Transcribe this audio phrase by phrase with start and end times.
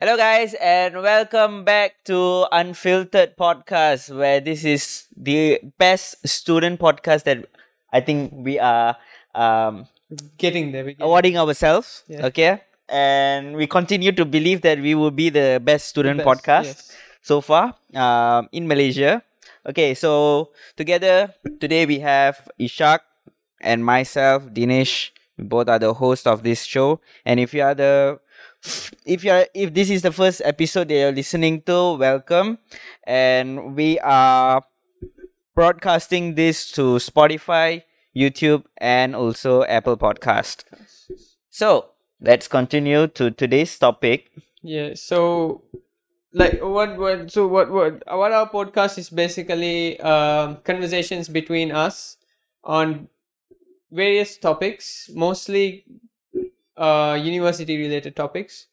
[0.00, 7.24] Hello, guys, and welcome back to Unfiltered Podcast, where this is the best student podcast
[7.24, 7.44] that
[7.92, 8.96] I think we are
[9.34, 9.86] um,
[10.38, 10.84] getting there.
[10.84, 12.04] we get- awarding ourselves.
[12.08, 12.26] Yeah.
[12.26, 12.60] Okay,
[12.90, 16.92] and we continue to believe that we will be the best student best, podcast yes.
[17.22, 19.22] so far um, in Malaysia.
[19.66, 23.00] Okay, so together today we have Ishak
[23.60, 25.10] and myself, Dinesh.
[25.38, 28.20] We both are the host of this show, and if you are the
[29.06, 32.58] if you are if this is the first episode that you're listening to, welcome.
[33.04, 34.62] And we are
[35.54, 37.82] broadcasting this to Spotify,
[38.16, 40.64] YouTube, and also Apple Podcast.
[41.50, 41.90] So
[42.20, 44.30] let's continue to today's topic.
[44.62, 44.94] Yeah.
[44.94, 45.62] So,
[46.32, 52.16] like, what, what, so what, what, what our podcast is basically um, conversations between us
[52.62, 53.08] on
[53.90, 55.84] various topics, mostly
[56.76, 58.66] uh, university related topics.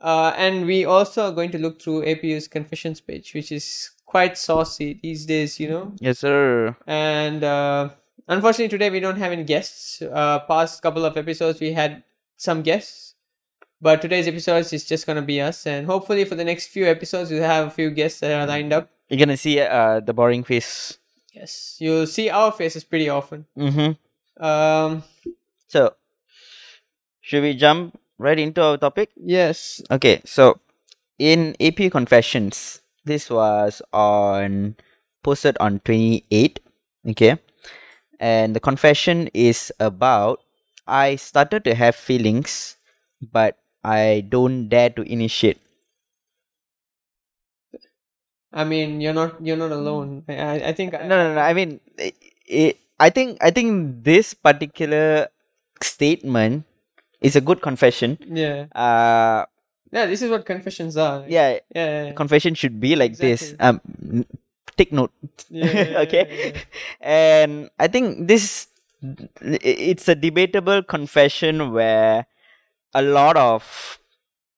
[0.00, 4.38] Uh, and we also are going to look through APU's confessions page, which is quite
[4.38, 5.92] saucy these days, you know.
[5.98, 6.76] Yes, sir.
[6.86, 7.90] And uh,
[8.28, 10.00] unfortunately, today we don't have any guests.
[10.00, 12.04] Uh, past couple of episodes we had
[12.38, 13.14] some guests,
[13.82, 15.66] but today's episode is just gonna be us.
[15.66, 18.72] And hopefully, for the next few episodes, we'll have a few guests that are lined
[18.72, 18.88] up.
[19.10, 20.96] You're gonna see uh the boring face.
[21.34, 23.44] Yes, you'll see our faces pretty often.
[23.58, 23.98] Mm-hmm.
[24.42, 25.02] Um,
[25.68, 25.94] So,
[27.20, 29.10] should we jump right into our topic?
[29.18, 30.58] yes, Okay, so
[31.18, 34.76] in AP Confessions, this was on
[35.22, 36.60] posted on 28.
[37.10, 37.36] Okay,
[38.20, 40.42] and the confession is about
[40.88, 42.76] I started to have feelings,
[43.20, 45.60] but I don't dare to initiate.
[48.52, 50.24] I mean you're not you're not alone.
[50.28, 51.40] I I, I think No, no, no.
[51.40, 52.14] I mean, it,
[52.46, 55.28] it, I think I think this particular
[55.82, 56.64] statement
[57.20, 58.18] is a good confession.
[58.20, 59.44] yeah Uh,
[59.92, 61.24] yeah this is what confessions are.
[61.28, 62.12] yeah, yeah, yeah, yeah.
[62.12, 63.54] confession should be like this.
[63.60, 63.80] Um,
[64.76, 65.12] take note.
[65.50, 66.24] Yeah, okay,
[67.00, 68.77] and I think this i-
[69.40, 72.26] it's a debatable confession where
[72.94, 73.98] a lot of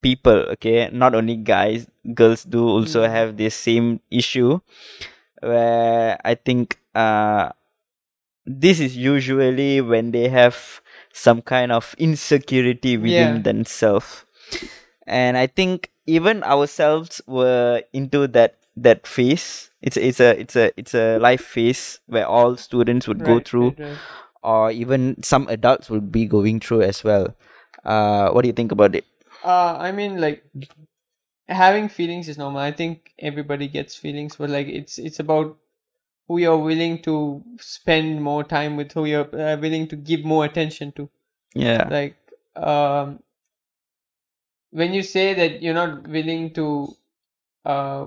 [0.02, 3.10] people, okay, not only guys, girls do also Mm.
[3.10, 4.60] have this same issue
[5.40, 7.50] where I think uh
[8.46, 10.80] this is usually when they have
[11.12, 13.42] some kind of insecurity within Yeah.
[13.42, 14.24] themselves
[15.06, 20.70] and i think even ourselves were into that that phase it's it's a it's a
[20.78, 23.98] it's a life phase where all students would go through right, right.
[24.42, 27.34] Or even some adults will be going through as well
[27.84, 29.04] uh what do you think about it
[29.42, 30.44] Uh, I mean, like
[31.48, 32.60] having feelings is normal.
[32.60, 35.56] I think everybody gets feelings, but like it's it's about
[36.28, 40.44] who you're willing to spend more time with, who you're uh, willing to give more
[40.44, 41.08] attention to.
[41.54, 42.16] yeah Like,
[42.56, 43.20] um,
[44.70, 46.96] when you say that you're not willing to
[47.64, 48.06] uh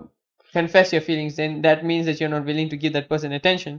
[0.54, 3.74] confess your feelings, then that means that you're not willing to give that person attention.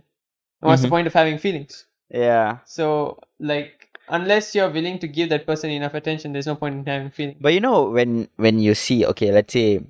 [0.62, 0.94] And What's the Mhm.
[0.94, 1.87] point of having feelings?
[2.10, 6.75] Yeah So, like, unless you're willing to give that person enough attention, there's no point
[6.76, 7.38] in having feelings.
[7.41, 9.81] But you know when when you see okay, let's say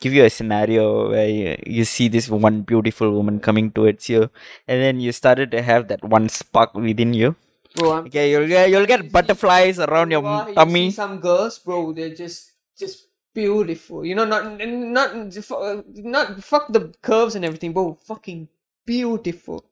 [0.00, 4.30] give you a scenario where you, you see this one beautiful woman coming towards you
[4.66, 7.36] and then you started to have that one spark within you.
[7.76, 10.90] Bro, I'm Okay, you'll get you'll You get see- butterflies around your you tummy.
[10.90, 14.04] see some girls, bro, they're just just beautiful.
[14.06, 17.94] You know, not not not fuck the curves and everything, bro.
[17.94, 18.48] Fucking
[18.86, 19.64] beautiful,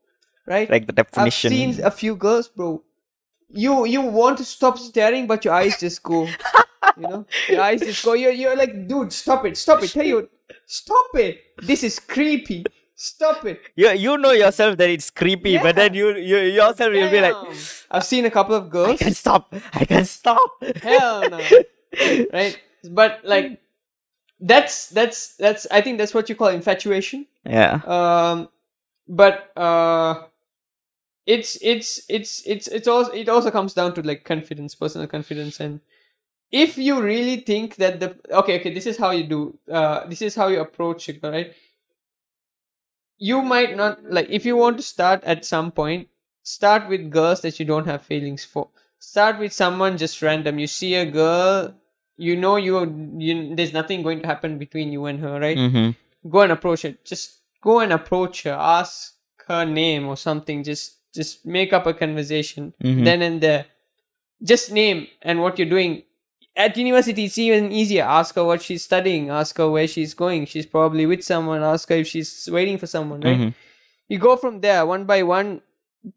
[0.48, 0.68] right?
[0.70, 1.52] Like the definition.
[1.52, 2.82] I've seen a few girls, bro.
[3.50, 6.24] You you want to stop staring, but your eyes just go.
[6.96, 8.14] you know, your eyes just go.
[8.14, 9.90] You're you're like, dude, stop it, stop it.
[9.90, 10.28] Tell you,
[10.66, 11.40] stop it.
[11.62, 12.64] This is creepy.
[13.00, 13.60] Stop it.
[13.76, 17.36] you you know yourself that it's creepy, but then you you yourself you'll be like
[17.90, 18.90] I've seen a couple of girls.
[18.90, 19.54] I can't stop.
[19.72, 20.50] I can't stop.
[20.82, 21.38] Hell no.
[22.32, 22.58] right?
[22.90, 23.60] But like
[24.40, 27.26] that's that's that's I think that's what you call infatuation.
[27.46, 27.80] Yeah.
[27.86, 28.48] Um
[29.06, 30.26] but uh
[31.28, 35.60] it's it's it's it's it's also it also comes down to like confidence, personal confidence
[35.60, 35.80] and
[36.50, 40.22] if you really think that the okay okay this is how you do uh this
[40.22, 41.52] is how you approach it right?
[43.18, 46.08] You might not like if you want to start at some point
[46.42, 48.68] start with girls that you don't have feelings for.
[48.98, 50.58] Start with someone just random.
[50.58, 51.74] You see a girl
[52.16, 55.58] you know you, you there's nothing going to happen between you and her right?
[55.58, 56.30] Mm-hmm.
[56.30, 56.94] go and approach her.
[57.04, 58.52] Just go and approach her.
[58.52, 59.14] Ask
[59.46, 60.64] her name or something.
[60.64, 62.64] Just just make up a conversation.
[62.82, 63.04] Mhm.
[63.08, 63.64] then and there
[64.52, 65.94] just name and what you're doing.
[66.64, 68.04] At university it's even easier.
[68.18, 69.30] Ask her what she's studying.
[69.40, 70.46] Ask her where she's going.
[70.52, 71.62] She's probably with someone.
[71.72, 73.38] Ask her if she's waiting for someone right?
[73.46, 73.54] Mhm.
[74.14, 75.48] you go from there one by one.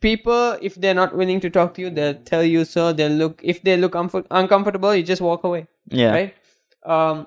[0.08, 3.42] People if they're not willing to talk to you they'll tell you so they'll look
[3.54, 5.62] if they look comfort- uncomfortable you just walk away
[6.02, 6.12] Yeah.
[6.18, 6.34] right?
[6.96, 7.26] Um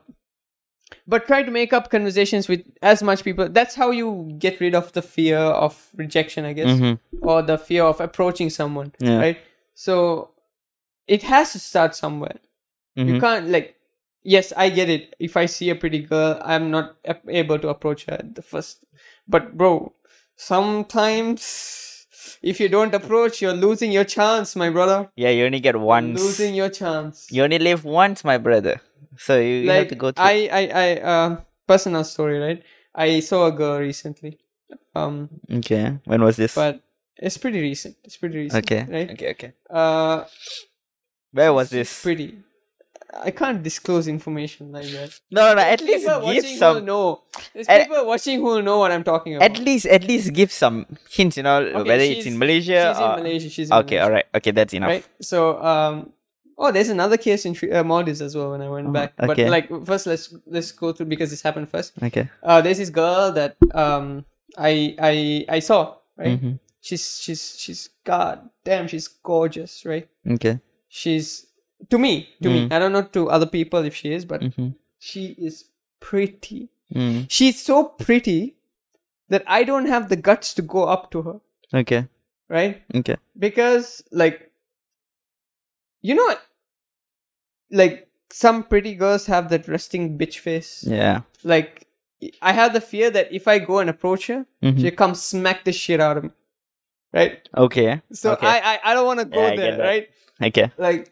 [1.06, 4.74] but try to make up conversations with as much people that's how you get rid
[4.74, 6.98] of the fear of rejection i guess Mhm.
[7.22, 9.18] or the fear of approaching someone Yeah.
[9.18, 9.38] right
[9.74, 10.30] so
[11.06, 12.38] it has to start somewhere
[12.96, 13.20] you Mhm.
[13.20, 13.74] can't like
[14.22, 16.96] yes i get it if i see a pretty girl i'm not
[17.28, 18.78] able to approach her at the first
[19.28, 19.92] but bro
[20.36, 22.06] sometimes
[22.42, 26.20] if you don't approach you're losing your chance my brother Yeah, you only get once.
[26.20, 28.80] losing your chance You only live once, my brother.
[29.18, 30.24] So you, you have to go through.
[30.24, 31.28] i i i uh
[31.66, 32.62] personal story right
[32.94, 34.38] i saw a girl recently
[34.94, 35.98] um Okay.
[36.04, 36.54] When was this?
[36.54, 36.80] but
[37.16, 38.82] it's pretty recent it's pretty recent okay.
[38.90, 39.30] right Okay.
[39.30, 39.50] Okay.
[39.70, 40.24] uh
[41.32, 42.02] Where was this?
[42.02, 42.38] pretty
[43.22, 45.62] i can't disclose information like that No, no, no.
[45.62, 46.76] At least people give watching some.
[46.76, 47.22] who'll know.
[47.54, 49.46] There's At- people watching who will know what I'm talking about.
[49.50, 51.36] At least, at least give some hints.
[51.38, 53.06] You know, Okay, whether it's in Malaysia She's or.
[53.06, 53.48] in Malaysia.
[53.54, 53.98] She's in Okay.
[53.98, 54.26] Malaysia, All right.
[54.34, 54.50] Okay.
[54.50, 54.90] That's enough.
[54.98, 55.06] Right.
[55.22, 56.10] So, um,
[56.58, 59.14] oh, there's another case in uh, Maldives as well when I went Oh, back.
[59.16, 61.92] But like, first let's let's go through because this happened first.
[62.02, 62.28] Okay.
[62.42, 64.24] Uh, there's this girl that um
[64.56, 66.40] I I I saw right.
[66.40, 66.58] Mhm.
[66.80, 70.08] She's she's she's god damn she's gorgeous right.
[70.28, 70.60] Okay.
[70.88, 71.46] She's
[71.90, 72.72] to me to me Mm.
[72.72, 74.74] I don't know to other people if she is but Mhm.
[74.98, 75.64] she is
[76.00, 76.68] pretty.
[76.94, 77.26] Mm.
[77.28, 78.56] She's so pretty
[79.30, 81.40] that I don't have the guts to go up to her,
[81.72, 82.06] Okay.
[82.48, 82.82] right?
[82.94, 83.16] Okay.
[83.38, 84.50] Because like
[86.04, 86.28] you know
[87.70, 90.84] like some pretty girls have that resting bitch face.
[90.86, 91.22] Yeah.
[91.44, 91.86] Like
[92.42, 94.80] I have the fear that if I go and approach her, Mhm.
[94.80, 96.30] she'll come smack the shit out of me.
[97.14, 97.48] Right?
[97.56, 98.02] Okay.
[98.12, 98.46] So Okay.
[98.46, 100.08] I, I I don't wanna go Yeah, there, right?
[100.50, 100.70] Okay.
[100.78, 101.10] Like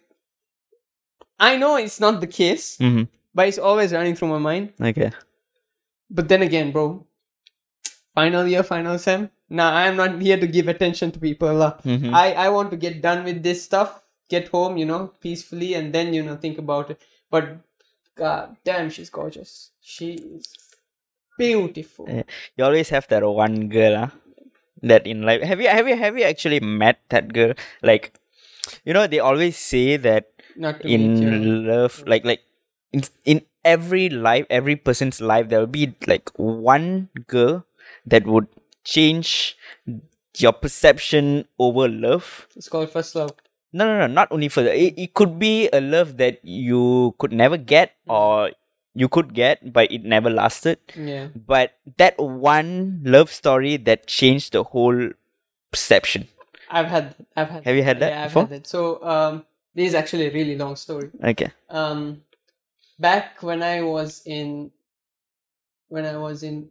[1.39, 3.05] I know it's not the case, Mm-hmm.
[3.35, 4.73] but it's always running through my mind.
[4.81, 5.11] Okay.
[6.11, 7.07] But then again, bro,
[8.15, 9.31] final year, final sem.
[9.49, 11.55] Nah, I'm not here to give attention to people.
[11.55, 11.79] lah.
[11.85, 12.13] Mhm.
[12.13, 14.02] I I want to get done with this stuff,
[14.33, 17.01] get home, you know, peacefully, and then you know think about it.
[17.31, 17.53] But
[18.23, 19.71] god damn, she's gorgeous.
[19.81, 20.49] She is
[21.39, 22.09] beautiful.
[22.09, 22.29] Yeah.
[22.57, 24.11] You always have that one girl, huh?
[24.83, 25.43] That in life.
[25.53, 27.55] Have you have you have you actually met that girl?
[27.83, 28.13] Like,
[28.85, 30.33] you know, they always say that
[30.85, 32.43] in love, like like
[32.93, 37.65] in, in every life, every person's life, there will be like one girl
[38.07, 38.49] that would
[38.85, 39.57] change
[40.37, 42.49] your perception over love.
[42.57, 43.33] It's called first love.
[43.73, 44.75] No, no, no, not only for the.
[44.77, 48.51] It, it could be a love that you could never get or
[48.95, 50.79] you could get, but it never lasted.
[50.95, 51.29] Yeah.
[51.35, 55.11] But that one love story that changed the whole
[55.71, 56.29] perception.
[56.69, 58.43] I've had I've had Have you had that yeah, I've before?
[58.43, 58.67] had that.
[58.67, 61.11] So um this is actually a really long story.
[61.25, 61.51] Okay.
[61.71, 62.23] Um
[62.99, 64.71] back when I was in
[65.89, 66.69] when I was in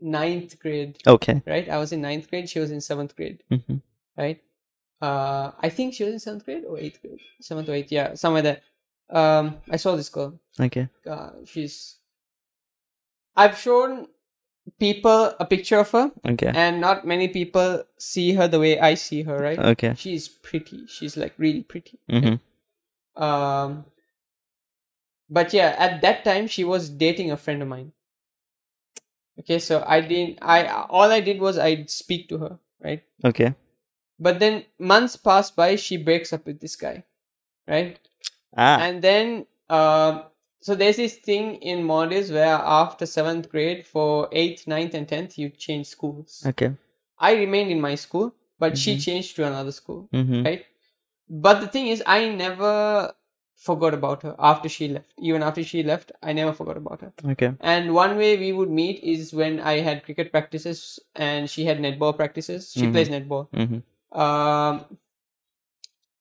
[0.00, 1.42] ninth grade, Okay.
[1.46, 1.68] right?
[1.68, 3.76] I was in ninth grade, she was in seventh grade, hmm
[4.16, 4.40] right?
[5.00, 7.20] Uh I think she was in seventh grade or eighth grade.
[7.40, 8.60] Seventh or eighth, yeah, somewhere there.
[9.10, 10.38] Um I saw this girl.
[10.58, 10.88] Okay.
[11.06, 11.98] Uh, she's
[13.36, 14.08] I've shown
[14.80, 16.50] people a picture of her Okay.
[16.54, 19.58] and not many people see her the way I see her, right?
[19.58, 19.94] Okay.
[19.96, 20.86] She's pretty.
[20.88, 22.00] She's like really pretty.
[22.10, 23.22] Mm-hmm.
[23.22, 23.84] Um,
[25.28, 27.92] but yeah, at that time she was dating a friend of mine.
[29.38, 30.38] Okay, so I didn't.
[30.40, 33.02] I all I did was I'd speak to her, right?
[33.22, 33.54] Okay.
[34.18, 35.76] But then months pass by.
[35.76, 37.04] She breaks up with this guy,
[37.68, 37.98] right?
[38.56, 38.78] Ah.
[38.80, 40.22] And then, um,
[40.60, 45.36] so there's this thing in Maldives where after seventh grade, for eighth, ninth, and tenth,
[45.38, 46.42] you change schools.
[46.46, 46.72] Okay.
[47.18, 49.02] I remained in my school, but she Mhm.
[49.04, 50.08] changed to another school.
[50.12, 50.42] Mm-hmm.
[50.44, 50.64] right?
[51.28, 53.12] But the thing is, I never
[53.56, 55.12] forgot about her after she left.
[55.18, 57.12] Even after she left, I never forgot about her.
[57.32, 57.52] Okay.
[57.60, 61.78] And one way we would meet is when I had cricket practices and she had
[61.78, 62.72] netball practices.
[62.72, 62.92] She Mhm.
[62.92, 63.48] plays netball.
[63.50, 63.78] Mm-hmm.
[64.12, 64.84] Um,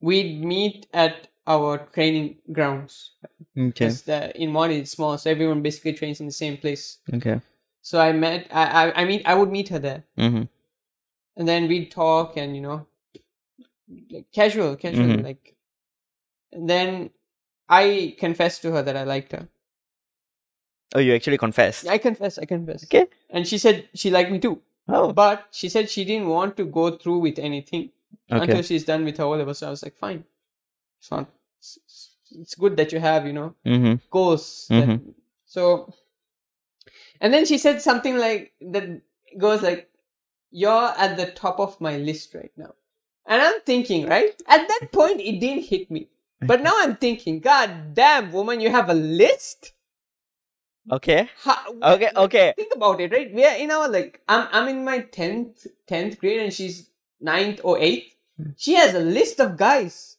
[0.02, 3.12] we'd meet at our training grounds.
[3.58, 3.88] Okay.
[3.90, 6.98] The, in Malé it's small, so everyone basically trains in the same place.
[7.14, 7.40] Okay.
[7.82, 10.44] So I met, I, I, I meet, I would meet her there, Mm-hmm.
[11.38, 12.88] and then we'd talk and you know,
[14.12, 15.24] like casual, casual, Mhm.
[15.24, 15.56] like.
[16.52, 17.10] And then
[17.70, 19.48] I confessed to her that I liked her.
[20.96, 21.88] Oh, you actually confessed.
[21.88, 22.86] I confess, I confess.
[22.86, 23.08] Okay.
[23.30, 25.12] And she said she liked me too, Oh.
[25.14, 27.90] but she said she didn't want to go through with anything
[28.32, 28.42] Okay.
[28.44, 29.60] until she's done with her O levels.
[29.60, 30.24] So I was like, fine,
[31.00, 31.30] it's not.
[31.60, 33.94] It's, good that you have, you know, Mm-hmm.
[34.12, 34.68] goals.
[34.70, 35.14] that- Mhm.
[35.46, 35.94] so,
[37.22, 39.02] and then she said something like that
[39.38, 39.90] goes like,
[40.52, 42.74] "You're at the top of my list right now,"
[43.26, 46.10] and I'm thinking, right at that point, it didn't hit me.
[46.42, 49.72] But now I'm thinking, God damn, woman, you have a list.
[50.92, 51.30] Okay.
[51.44, 52.10] How, Okay.
[52.16, 52.54] Okay.
[52.56, 53.34] Think about it, right?
[53.34, 56.90] We are in our like, I'm I'm in my tenth tenth grade, and she's
[57.20, 58.16] ninth or eighth.
[58.38, 58.52] Hmm.
[58.58, 60.18] She has a list of guys.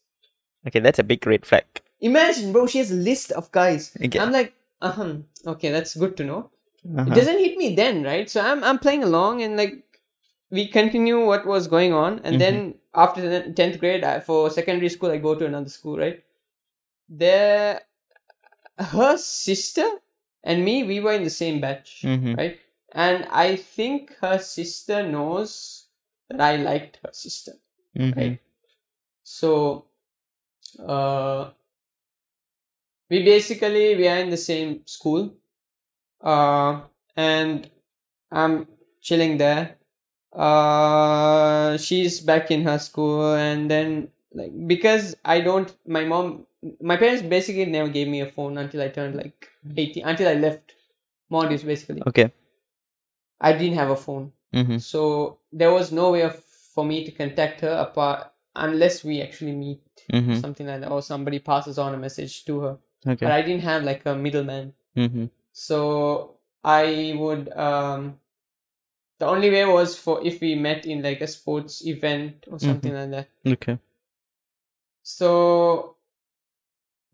[0.66, 0.80] Okay.
[0.80, 1.64] That's a big red flag.
[2.00, 3.96] Imagine, bro, she has a list of guys.
[4.02, 4.18] Okay.
[4.18, 5.14] I'm like, uh huh.
[5.46, 6.50] Okay, that's good to know.
[6.84, 7.10] Uh-huh.
[7.10, 8.28] It doesn't hit me then, right?
[8.28, 9.82] So I'm I'm playing along and like
[10.50, 14.88] we continue what was going on, and then after the tenth grade, I, for secondary
[14.88, 16.22] school, I go to another school, right?
[17.08, 17.80] There,
[18.78, 19.86] her sister
[20.46, 22.36] and me, we were in the same batch, Mhm.
[22.38, 22.58] right?
[22.92, 25.88] And I think her sister knows
[26.30, 27.54] that I liked her sister,
[27.98, 28.16] Mhm.
[28.16, 28.38] right?
[29.24, 29.86] So,
[30.80, 31.50] uh,
[33.10, 35.34] we basically we are in the same school,
[36.22, 36.82] uh,
[37.16, 37.70] and
[38.30, 38.68] I'm
[39.00, 39.76] chilling there.
[40.32, 46.46] Uh, she's back in her school, and then like because I don't, my mom,
[46.80, 50.34] my parents basically never gave me a phone until I turned like eighteen, until I
[50.34, 50.74] left
[51.30, 51.62] Maldives.
[51.64, 52.32] Basically, Okay.
[53.40, 54.32] I didn't have a phone.
[54.54, 54.80] Mhm.
[54.80, 56.42] So there was no way of,
[56.74, 59.80] for me to contact her apart unless we actually meet
[60.12, 60.40] Mhm.
[60.40, 62.78] something like that or somebody passes on a message to her.
[63.06, 63.26] Okay.
[63.26, 64.72] But I didn't have like a middleman.
[64.96, 65.30] Mhm.
[65.52, 68.18] So I would um
[69.18, 72.92] the only way was for if we met in like a sports event or something
[72.94, 73.28] like that.
[73.46, 73.78] Okay.
[75.02, 75.95] So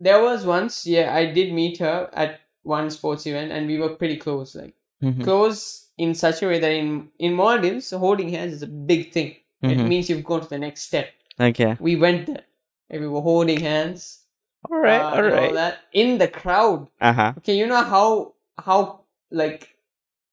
[0.06, 2.40] there was once, yeah, I did meet her at
[2.76, 5.22] one sports event and we were pretty close, like Mhm.
[5.28, 5.60] close
[5.98, 9.30] in such a way that in in Maldives holding hands is a big thing.
[9.72, 9.88] It Mhm.
[9.92, 11.08] means you've gone to the next step.
[11.48, 11.76] Okay.
[11.88, 12.44] We went there
[12.90, 14.02] and we were holding hands.
[14.70, 15.00] All right.
[15.00, 16.86] uh, all that in the crowd.
[17.00, 17.32] Uh huh.
[17.38, 18.08] Okay, you know how
[18.68, 18.78] how
[19.42, 19.62] like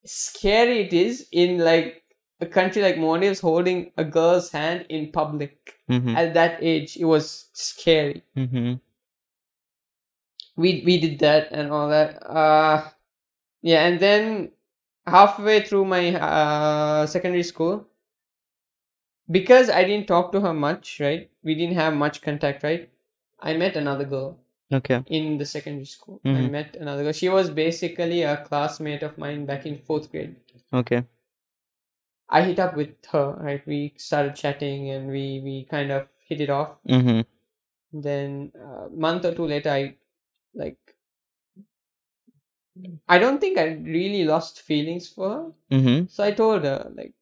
[0.06, 2.04] scary it is in like
[2.42, 5.76] a country like Maldives holding a girl's hand in public.
[5.90, 6.16] Mhm.
[6.16, 8.22] At that age, it was scary.
[8.38, 8.80] Mhm.
[10.60, 12.12] We we did that and all that.
[12.26, 12.90] Uh,
[13.62, 14.52] yeah, and then
[15.08, 17.88] halfway through my uh secondary school,
[19.30, 21.30] because I didn't talk to her much, right?
[21.44, 22.90] We didn't have much contact, right?
[23.40, 24.40] I met another girl.
[24.72, 25.04] Okay.
[25.08, 26.22] in the secondary school.
[26.24, 26.52] I Mhm.
[26.52, 27.12] met another girl.
[27.12, 30.36] She was basically a classmate of mine back in fourth grade.
[30.72, 31.06] Okay.
[32.30, 33.66] I hit up with her, right?
[33.68, 36.78] We started chatting and we we kind of hit it off.
[36.88, 37.26] Mhm.
[37.94, 39.96] Then a month or two later, I
[40.60, 40.96] like.
[43.10, 43.66] I don't think I
[43.98, 46.10] really lost feelings for her, Mhm.
[46.10, 47.14] so I told her like,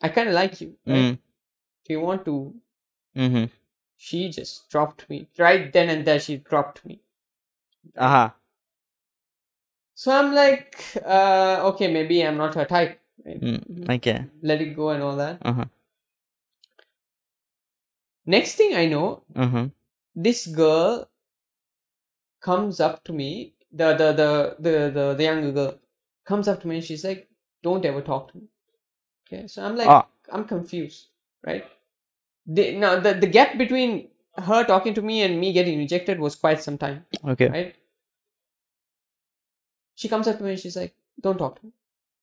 [0.00, 0.76] I kind of like you.
[0.86, 0.96] Right?
[0.96, 1.18] Mm.
[1.84, 2.36] If you want to,
[3.16, 3.50] Mhm.
[3.96, 6.20] she just dropped me right then and there.
[6.20, 7.00] She dropped me.
[7.96, 8.30] Uh huh.
[9.94, 13.00] So I'm like, uh, okay, maybe I'm not her type.
[13.26, 13.40] right?
[13.40, 13.90] Mm.
[13.96, 14.24] Okay.
[14.42, 15.38] let it go and all that.
[15.42, 15.64] Uh huh.
[18.26, 19.68] Next thing I know, Uh huh.
[20.14, 21.08] this girl
[22.40, 25.78] comes up to me, the the the the the, the younger girl
[26.24, 27.28] comes up to me and she's like,
[27.62, 28.44] Don't ever talk to me.
[29.26, 29.46] Okay.
[29.46, 30.06] So I'm like Ah.
[30.32, 31.08] I'm confused,
[31.46, 31.64] right?
[32.46, 36.34] The, now the, the gap between her talking to me and me getting rejected was
[36.34, 37.48] quite some time, Okay.
[37.48, 37.74] right?
[39.96, 41.72] She comes up to me and she's like, Don't talk to me.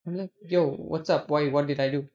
[0.08, 1.30] I'm like, yo, what's up?
[1.30, 2.08] Why what did I do?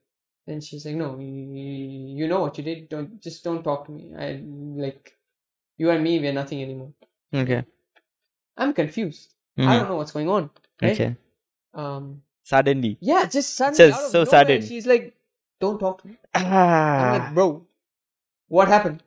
[0.47, 2.89] Then she's like, No, you, you know what you did.
[2.89, 4.11] Don't just don't talk to me.
[4.17, 5.15] I like
[5.77, 6.93] you and me, we're nothing anymore.
[7.33, 7.63] Okay.
[8.57, 9.33] I'm confused.
[9.57, 9.79] I Mhm.
[9.79, 10.49] don't know what's going on.
[10.81, 10.91] Right?
[10.93, 11.15] Okay.
[11.73, 12.97] Um Suddenly.
[12.99, 14.61] yeah, just suddenly Just out of so nowhere, sudden.
[14.61, 15.15] She's like,
[15.61, 16.17] Don't talk to me.
[16.33, 17.17] I'm Ah.
[17.19, 17.65] like, bro,
[18.47, 19.03] what happened?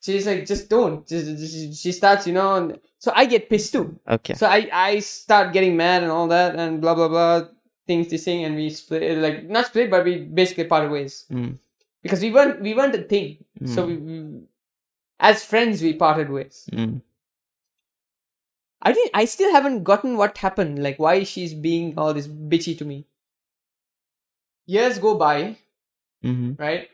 [0.00, 1.06] She's like, just don't.
[1.06, 2.54] Just, she starts, you know.
[2.54, 3.98] And so I get pissed too.
[4.08, 4.34] Okay.
[4.34, 7.48] So I I start getting mad and all that and blah blah blah
[7.86, 11.58] things this thing and we split like not split but we basically parted ways Mm.
[12.02, 13.44] because we weren't we weren't a thing.
[13.66, 13.88] So Mm.
[13.88, 14.16] we, we
[15.20, 16.64] as friends we parted ways.
[16.72, 17.02] Mm.
[18.82, 19.10] I didn't.
[19.14, 20.82] I still haven't gotten what happened.
[20.82, 23.06] Like why she's being all this bitchy to me.
[24.66, 25.56] Years go by,
[26.24, 26.58] Mhm.
[26.58, 26.88] right?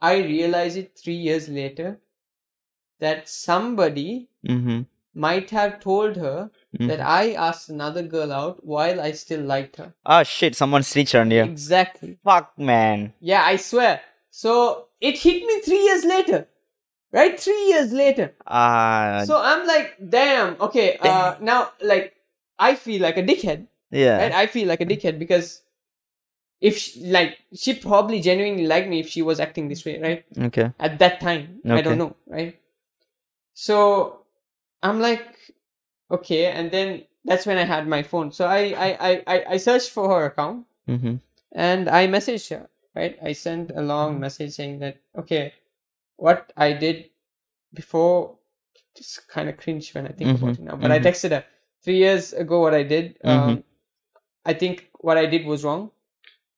[0.00, 2.00] I realize it three years later
[2.98, 4.86] that somebody Mhm.
[5.14, 7.04] might have told her that Mhm.
[7.04, 9.94] I asked another girl out while I still liked her.
[10.06, 10.54] Oh shit!
[10.56, 11.42] Someone snitched on you.
[11.42, 12.18] Exactly.
[12.24, 13.12] Fuck, man.
[13.20, 14.00] Yeah, I swear.
[14.30, 16.48] So it hit me three years later.
[17.10, 17.40] Right?
[17.40, 18.34] Three years later.
[18.46, 19.22] Ah.
[19.24, 22.14] So I'm like, damn, okay, uh now like
[22.58, 23.66] I feel like a dickhead.
[23.90, 24.18] yeah.
[24.18, 24.32] right?
[24.32, 25.62] I feel like a dickhead because
[26.60, 30.24] if she, like she probably genuinely liked me if she was acting this way, right?
[30.36, 30.72] Okay.
[30.78, 32.58] At that time, I don't know, right?
[33.54, 34.20] So
[34.82, 35.24] I'm like,
[36.10, 38.32] okay, and then that's when I had my phone.
[38.32, 38.88] So I I
[39.26, 41.20] I I, searched for her account Mhm.
[41.52, 43.18] and I messaged her, right?
[43.22, 45.52] I sent a long message saying that okay,
[46.18, 47.10] what I did
[47.74, 48.38] before
[48.96, 50.76] it's kind of cringe when I think about Mhm, it now.
[50.76, 51.04] But I mhm.
[51.06, 51.44] texted her
[51.84, 52.60] three years ago.
[52.60, 53.62] What I did, um, Mhm.
[54.44, 55.92] I think what I did was wrong.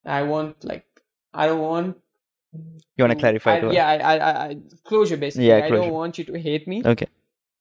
[0.05, 0.87] I want like
[1.35, 1.99] I don't want.
[2.97, 5.47] You want to clarify I, to yeah, I, I, I, I closure basically.
[5.47, 7.07] Yeah, I don't want you to hate me, Okay.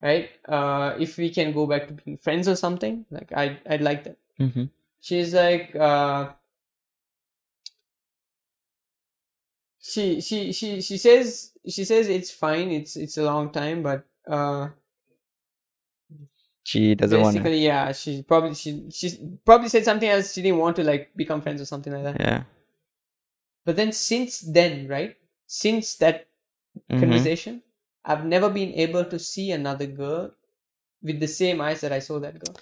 [0.02, 0.30] right?
[0.48, 4.06] Uh, if we can go back to being friends or something, like I, I'd like
[4.06, 4.18] that.
[4.40, 4.64] Mm-hmm.
[5.02, 6.34] She's like, uh,
[9.82, 12.72] she, she, she, she says, she says it's fine.
[12.72, 14.70] It's, it's a long time, but uh,
[16.64, 17.44] She doesn't want to.
[17.44, 20.34] basically, yeah, she probably, she, she probably said something else.
[20.34, 22.20] She didn't want to like become friends or something like that.
[22.20, 22.44] Yeah.
[23.66, 25.16] But then since then, right?
[25.48, 26.28] Since that
[26.92, 27.00] Mhm.
[27.00, 27.64] conversation,
[28.06, 30.32] I've never been able to see another girl
[31.02, 32.56] with the same eyes that I saw that girl.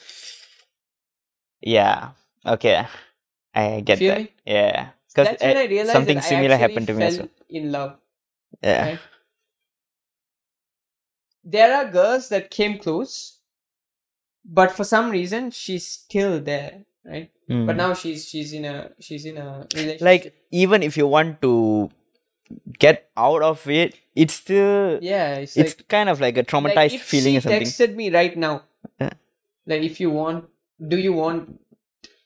[1.62, 2.12] Yeah.
[2.46, 2.86] Okay.
[3.54, 4.22] I get Feel that.
[4.22, 4.32] me?
[4.46, 4.92] Yeah.
[5.14, 7.30] Because That's when I realized something that I similar happened to me as well.
[7.50, 7.98] in love.
[8.62, 8.86] Yeah.
[8.86, 9.00] right?
[11.44, 13.40] There are girls that came close,
[14.44, 17.32] but for some reason she's still there, right?
[17.48, 17.78] But Mm.
[17.78, 20.02] now she's she's in a she's in a relationship.
[20.02, 21.90] like even if you want to
[22.80, 26.48] get out of it, it's still yeah, it's, it's like, kind of like a like
[26.48, 27.62] traumatized if feeling she or something.
[27.62, 28.64] texted me right now,
[29.00, 29.12] Yeah.
[29.66, 30.50] like if you want,
[30.86, 31.62] do you want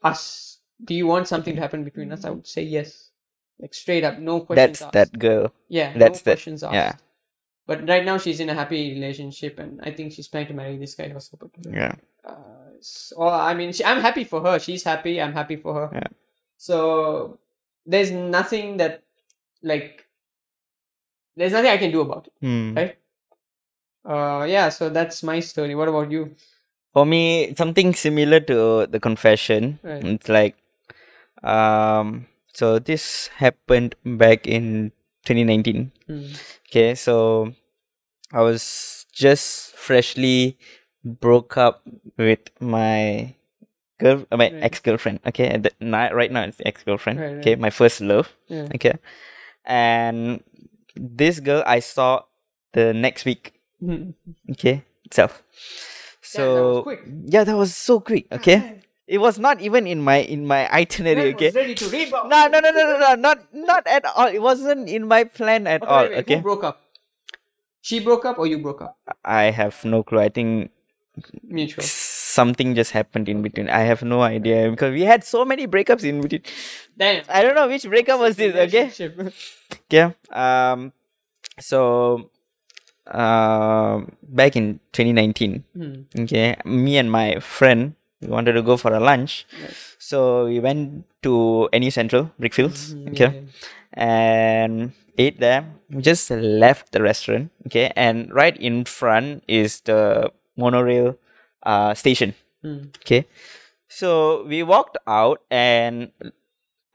[0.04, 0.51] us?
[0.84, 2.26] Do you want something to happen between us?
[2.26, 3.10] I would say yes,
[3.60, 4.94] like straight up, no questions That's asked.
[4.94, 5.54] that girl.
[5.70, 6.74] Yeah, That's no that- questions asked.
[6.74, 6.94] yeah.
[7.68, 10.78] But right now she's in a happy relationship, and I think she's planning to marry
[10.78, 11.38] this guy also.
[11.38, 11.94] But Yeah.
[12.26, 14.60] uh, so, I mean, she, I'm happy for her.
[14.60, 15.22] She's happy.
[15.22, 15.90] I'm happy for her.
[15.94, 16.08] Yeah.
[16.58, 17.40] So
[17.86, 19.04] there's nothing that
[19.62, 20.06] like
[21.38, 22.34] there's nothing I can do about it.
[22.42, 22.74] Hmm.
[22.76, 22.98] Right.
[24.04, 24.70] Uh, yeah.
[24.70, 25.76] So that's my story.
[25.76, 26.36] What about you?
[26.94, 29.80] For me, something similar to the confession.
[29.84, 30.04] Right.
[30.04, 30.58] It's like,
[31.44, 34.92] um, so this happened back in
[35.26, 35.92] 2019.
[36.08, 36.28] Hmm.
[36.70, 37.54] Okay, so
[38.34, 40.58] I was just freshly
[41.04, 41.82] broke up
[42.18, 43.34] with my
[44.00, 44.64] girl, uh, my Right.
[44.64, 45.20] ex girlfriend.
[45.28, 47.20] Okay, at the, ni- right now it's ex girlfriend.
[47.20, 48.30] Right, Okay, my first love.
[48.48, 48.68] Yeah.
[48.76, 48.94] Okay,
[49.66, 50.44] and
[50.96, 52.24] this girl I saw
[52.74, 53.54] the next week.
[53.80, 54.12] Hmm.
[54.52, 55.44] Okay, itself.
[56.22, 57.02] That So quick.
[57.26, 58.28] yeah, that was so quick.
[58.32, 61.36] Okay, it was not even in my in my itinerary.
[61.36, 61.52] Okay.
[61.52, 62.30] ready to rebound.
[62.32, 64.28] No, no, no, no, no, no, not not at all.
[64.32, 66.04] It wasn't in my plan at Okay, all.
[66.04, 66.80] wait, wait, Okay, Who broke up?
[67.82, 68.96] She broke up or you broke up?
[69.26, 70.20] I have no clue.
[70.22, 70.72] I think
[71.44, 71.84] Mutual.
[71.84, 73.68] something just happened in between.
[73.70, 76.44] I have no idea because we had so many breakups in between.
[76.96, 77.26] Damn.
[77.28, 78.56] I don't know which breakup was this.
[78.56, 78.92] Okay,
[79.90, 80.12] yeah.
[80.32, 80.94] Um,
[81.60, 82.30] so,
[83.08, 85.64] um, back in 2019.
[85.76, 85.94] Hmm.
[86.24, 89.74] Okay, me and my friend we wanted to go for a lunch, Right.
[90.00, 92.94] so we went to NU Sentral Brickfields.
[92.96, 93.32] Mhm, Okay.
[93.34, 93.48] yeah,
[93.94, 95.66] and ate there.
[95.90, 101.18] We just left the restaurant, okay, and right in front is the monorail
[101.64, 102.34] uh, station.
[102.62, 102.94] Hmm.
[103.02, 103.26] okay.
[103.88, 106.12] So we walked out, and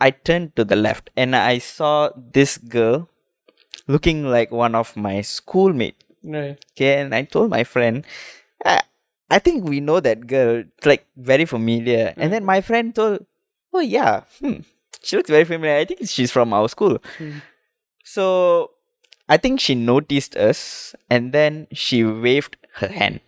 [0.00, 3.08] I turned to the left, and I saw this girl
[3.86, 6.02] looking like one of my schoolmates.
[6.24, 6.58] Right.
[6.74, 8.04] Okay, and I told my friend,
[9.30, 10.64] I, think we know that girl.
[10.84, 12.14] Like very familiar.
[12.16, 13.26] And then my friend told,
[13.72, 14.60] Oh yeah, hmm,
[15.02, 15.76] she looks very familiar.
[15.76, 16.98] I think she's from our school.
[17.18, 17.38] Hmm.
[18.04, 18.70] So
[19.28, 23.20] I think she noticed us and then she waved her hand.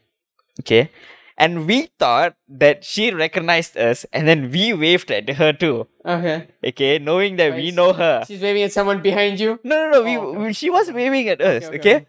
[0.61, 0.91] Okay.
[1.37, 5.87] And we thought that she recognized us and then we waved at her too.
[6.05, 6.49] Okay.
[6.67, 8.25] Okay, knowing that we know her.
[8.27, 9.61] She's waving at someone behind you.
[9.63, 10.03] No, no, no.
[10.03, 10.39] We, Oh, okay.
[10.47, 11.65] we- she was waving at us.
[11.67, 12.07] Okay, Okay, okay,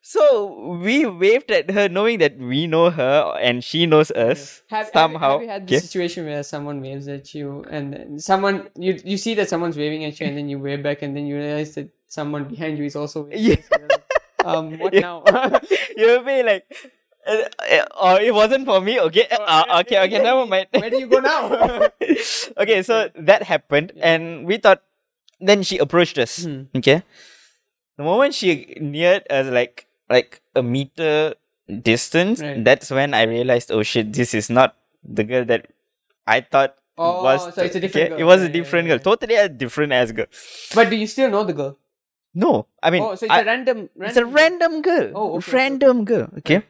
[0.00, 4.86] So we waved at her, knowing that we know her and she knows us Have,
[4.86, 5.32] have- somehow.
[5.38, 5.86] have, you had this okay?
[5.86, 10.04] situation where someone waves at you and then someone you you see that someone's waving
[10.04, 12.84] at you and then you wave back and then you realize that someone behind you
[12.84, 13.42] is also waving.
[13.44, 13.56] Yeah.
[13.78, 13.88] you.
[14.46, 15.00] Um, what Yeah.
[15.00, 15.24] now?
[15.96, 16.64] You'll be like,
[17.26, 19.00] uh, uh, oh, it wasn't for me.
[19.10, 20.22] Okay, uh, okay, okay.
[20.22, 20.68] Never mind.
[20.70, 21.90] Where do you go now?
[22.62, 24.82] okay, so that happened, and we thought.
[25.42, 26.44] Then she approached us.
[26.48, 26.70] Hmm.
[26.78, 27.02] Okay,
[27.96, 31.34] the moment she neared us, like like a meter
[31.82, 32.62] distance, Right.
[32.64, 35.66] that's when I realized, oh shit, this is not the girl that
[36.26, 37.54] I thought Oh, was.
[37.54, 38.08] so it's a different okay?
[38.10, 38.20] girl.
[38.20, 40.26] It was Yeah, a yeah, different yeah, girl, totally a different ass girl.
[40.74, 41.76] but do you still know the girl?
[42.34, 44.08] No, I mean, oh, so it's I- a random, random.
[44.08, 45.10] it's a random girl.
[45.14, 46.28] Oh, okay, okay, random girl.
[46.38, 46.62] Okay.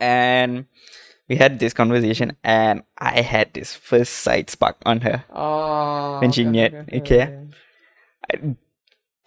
[0.00, 0.66] And
[1.28, 5.24] we had this conversation, and I had this first sight spark on her.
[5.34, 7.38] Oh, When she okay, met, okay, okay.
[8.32, 8.56] I-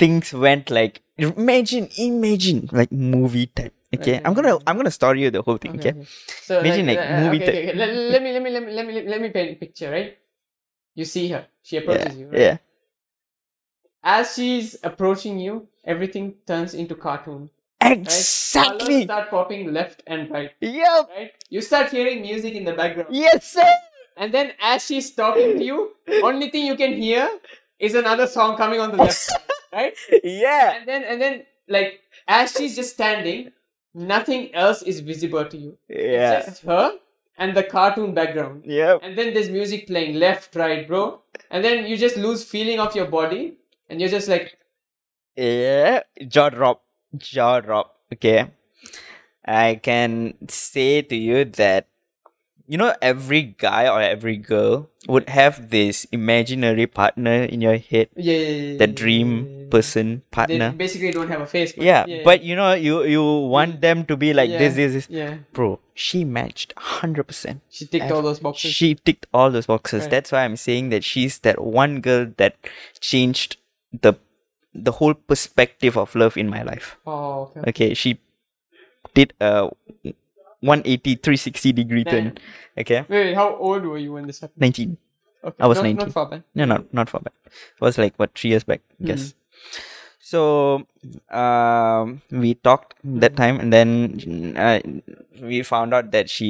[0.01, 3.73] Things went like imagine, imagine like movie type.
[3.93, 4.57] Okay, Okay, I'm gonna.
[4.65, 5.75] I'm gonna story you the whole thing.
[5.77, 5.93] Okay,
[6.25, 7.55] So Imagine, like, uh, movie okay, type.
[7.55, 7.77] okay, okay.
[7.77, 10.17] Let, let me let me let me let me let me paint a picture, right?
[10.95, 11.45] You see her.
[11.61, 12.27] She yeah, approaches you.
[12.31, 12.39] Right?
[12.39, 12.57] yeah.
[14.03, 17.49] As she's approaching you, everything turns into cartoon.
[17.79, 18.79] Exactly.
[18.79, 20.51] Colors start popping left and right.
[20.61, 21.09] Yep.
[21.09, 21.31] Right?
[21.49, 23.13] You start hearing music in the background.
[23.13, 23.69] Yes, sir.
[24.17, 25.91] And then as she's talking to you,
[26.23, 27.29] only thing you can hear
[27.79, 29.29] is another song coming on the left.
[29.73, 29.93] right?
[30.23, 30.75] Yeah.
[30.77, 33.51] And then and then like as she's just standing,
[33.93, 35.77] nothing else is visible to you.
[35.89, 36.39] Yeah.
[36.39, 36.93] It's just her
[37.37, 38.63] and the cartoon background.
[38.65, 38.99] Yep.
[39.03, 41.21] And then there's music playing left, right, bro.
[41.49, 43.57] And then you just lose feeling of your body
[43.89, 44.57] and you're just like
[45.35, 46.03] Yeah.
[46.27, 46.83] Jaw drop.
[47.17, 47.97] Jaw drop.
[48.13, 48.51] Okay.
[49.45, 51.87] I can say to you that
[52.71, 58.07] you know every guy or every girl would have this imaginary partner in your head,
[58.15, 59.69] yeah, yeah, yeah, the dream yeah, yeah.
[59.73, 60.69] person They partner.
[60.83, 61.73] basically don't have a face.
[61.73, 63.23] but- Yeah, but you know you you
[63.55, 65.07] want them to be like this, this, this.
[65.09, 65.37] yeah.
[65.57, 67.59] Bro, she matched hundred percent.
[67.69, 68.71] She ticked all those boxes.
[68.79, 70.03] She ticked all those boxes.
[70.07, 70.11] Right.
[70.15, 72.55] That's why I'm saying that she's that one girl that
[73.11, 73.57] changed
[73.91, 74.15] the
[74.73, 76.95] the whole perspective of love in my life.
[77.05, 77.69] oh, okay.
[77.75, 78.19] Okay, she
[79.13, 79.67] did a
[80.61, 82.23] 180 360 degree turn.
[82.23, 82.35] Damn.
[82.77, 84.61] Okay, Wait, how old were you when this happened?
[84.61, 84.97] 19.
[85.43, 85.55] Okay.
[85.59, 85.97] I was not, 19.
[85.97, 86.41] Not far back.
[86.55, 87.33] No, no, not for bad.
[87.45, 89.33] It was like what three years back, I guess.
[90.19, 90.85] So
[91.29, 94.79] um, we talked that time, and then uh,
[95.41, 96.45] we found out that she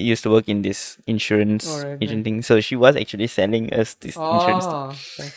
[0.00, 2.42] used to work in this insurance Alright, agent thing.
[2.42, 4.64] So she was actually selling us this insurance.
[4.66, 5.30] Ah, okay.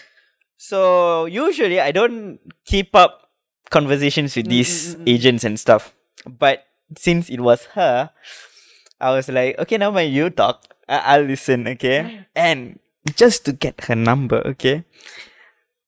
[0.58, 3.30] So usually I don't keep up
[3.70, 5.10] conversations with Mm, these mm, mm, mm.
[5.14, 5.94] agents and stuff.
[6.26, 6.64] But
[6.98, 8.12] since it was her,
[9.00, 12.26] I was like, okay, now when you talk, I- I'll listen, okay?
[12.36, 12.80] And
[13.16, 14.84] just to get her number, okay?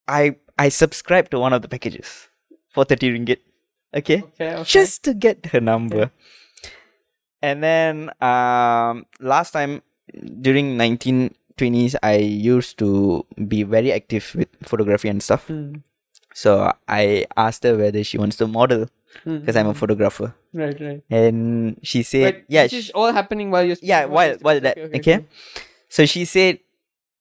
[0.08, 2.28] I I subscribed to one of the packages
[2.70, 3.40] for 30 ringgit.
[3.94, 4.22] Okay?
[4.22, 4.64] Okay, okay.
[4.64, 6.10] Just to get her number.
[7.42, 9.82] And then um last time
[10.40, 15.46] during 1920s I used to be very active with photography and stuff.
[15.48, 15.80] Hmm,
[16.34, 18.88] So I asked her whether she wants to model
[19.24, 19.78] because I'm a hmm.
[19.78, 20.34] photographer.
[20.52, 21.02] Right, right.
[21.10, 24.78] And she said, But yeah, this is all happening while you're yeah, while while that,
[25.00, 25.24] okay.
[25.88, 26.58] So she said,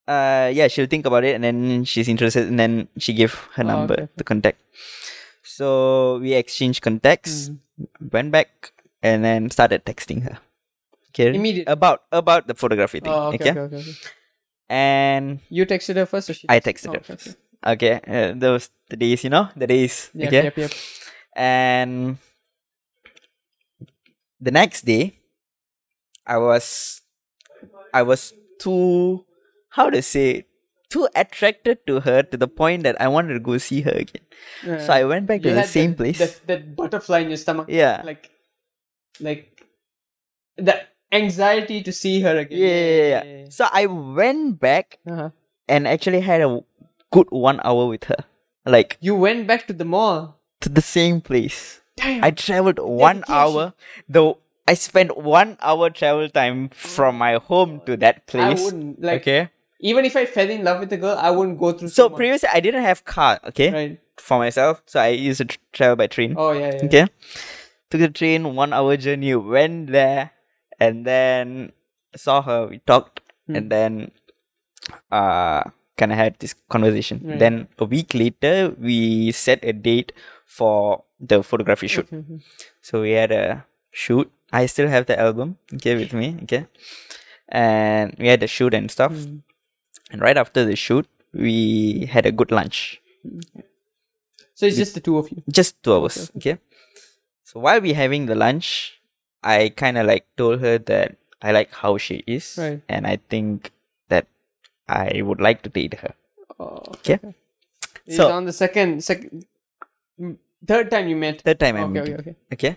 [0.08, 3.64] uh, yeah, she'll think about it, and then she's interested, and then she gave her
[3.64, 4.14] Oh, number, okay, okay.
[4.18, 4.58] the contact.
[5.44, 8.10] So we exchanged contacts, Hmm.
[8.12, 10.40] went back, and then started texting her.
[11.10, 13.14] Okay, Immediate- about about the photography thing.
[13.14, 13.52] Oh, okay, okay?
[13.52, 13.96] okay, okay, okay.
[14.70, 16.46] and You texted her first, or she?
[16.50, 17.24] I texted- oh, her okay, okay.
[17.24, 17.38] first.
[17.66, 20.12] Okay, uh, those the days, you know, the days.
[20.14, 20.72] Yep, okay, yep, yep.
[21.36, 22.18] And
[24.40, 25.20] the next day
[26.26, 27.02] i was
[27.94, 29.26] i was too
[29.70, 30.46] how to say
[30.90, 34.24] too attracted to her to the point that i wanted to go see her again
[34.80, 37.68] so i went back to the same that, place That, that butterfly in your stomach.
[37.70, 38.30] yeah Like,
[39.20, 39.64] like
[40.58, 42.60] the anxiety to see her again.
[42.60, 43.46] yeah, yeah, yeah.
[43.50, 45.30] so i went back Uh-huh.
[45.68, 46.64] and actually had a
[47.12, 48.24] good one hour with her
[48.66, 50.40] like You went back to the mall.
[50.66, 52.24] To the same place Damn.
[52.28, 53.36] i traveled one Dedication.
[53.42, 53.74] hour
[54.10, 59.02] though i spent one hour travel time from my home to that I place wouldn't
[59.10, 59.50] like okay
[59.92, 61.90] even if I fell in love with a girl, I wouldn't go through.
[61.90, 62.18] So much.
[62.18, 64.00] previously I didn't have car, okay, right?
[64.18, 64.82] for myself.
[64.88, 66.34] So I used to tr- travel by train.
[66.38, 66.86] Oh yeah, yeah.
[66.88, 67.06] Okay,
[67.92, 70.32] took the train, one hour journey, went there,
[70.80, 71.74] and then
[72.16, 72.66] saw her.
[72.72, 73.56] We talked, Hmm.
[73.58, 73.94] and then
[75.12, 75.64] uh,
[75.98, 77.22] kind of had this conversation.
[77.24, 77.38] Right.
[77.40, 80.14] Then a week later, we set a date
[80.46, 82.06] for the photography shoot.
[82.08, 82.44] Okay, okay.
[82.82, 84.32] So we had a shoot.
[84.54, 86.68] I still have the album, okay, with me, okay,
[87.50, 89.12] and we had the shoot and stuff.
[89.12, 89.38] Hmm.
[90.12, 93.02] And right after the shoot, we had a good lunch.
[94.54, 95.44] So it's just the two of you.
[95.50, 96.58] Just two of us, Okay.
[97.44, 99.00] So while we having the lunch,
[99.44, 102.82] I kind of like told her that I like how she is, Right.
[102.88, 103.72] and I think
[104.10, 104.28] that
[104.88, 106.14] I would like to date her.
[106.60, 107.20] Oh, Okay.
[108.06, 109.44] It's So- on the second, second, mm,
[110.68, 111.42] third time you met.
[111.42, 112.04] Third time I okay, met.
[112.04, 112.36] okay, okay.
[112.54, 112.74] Okay.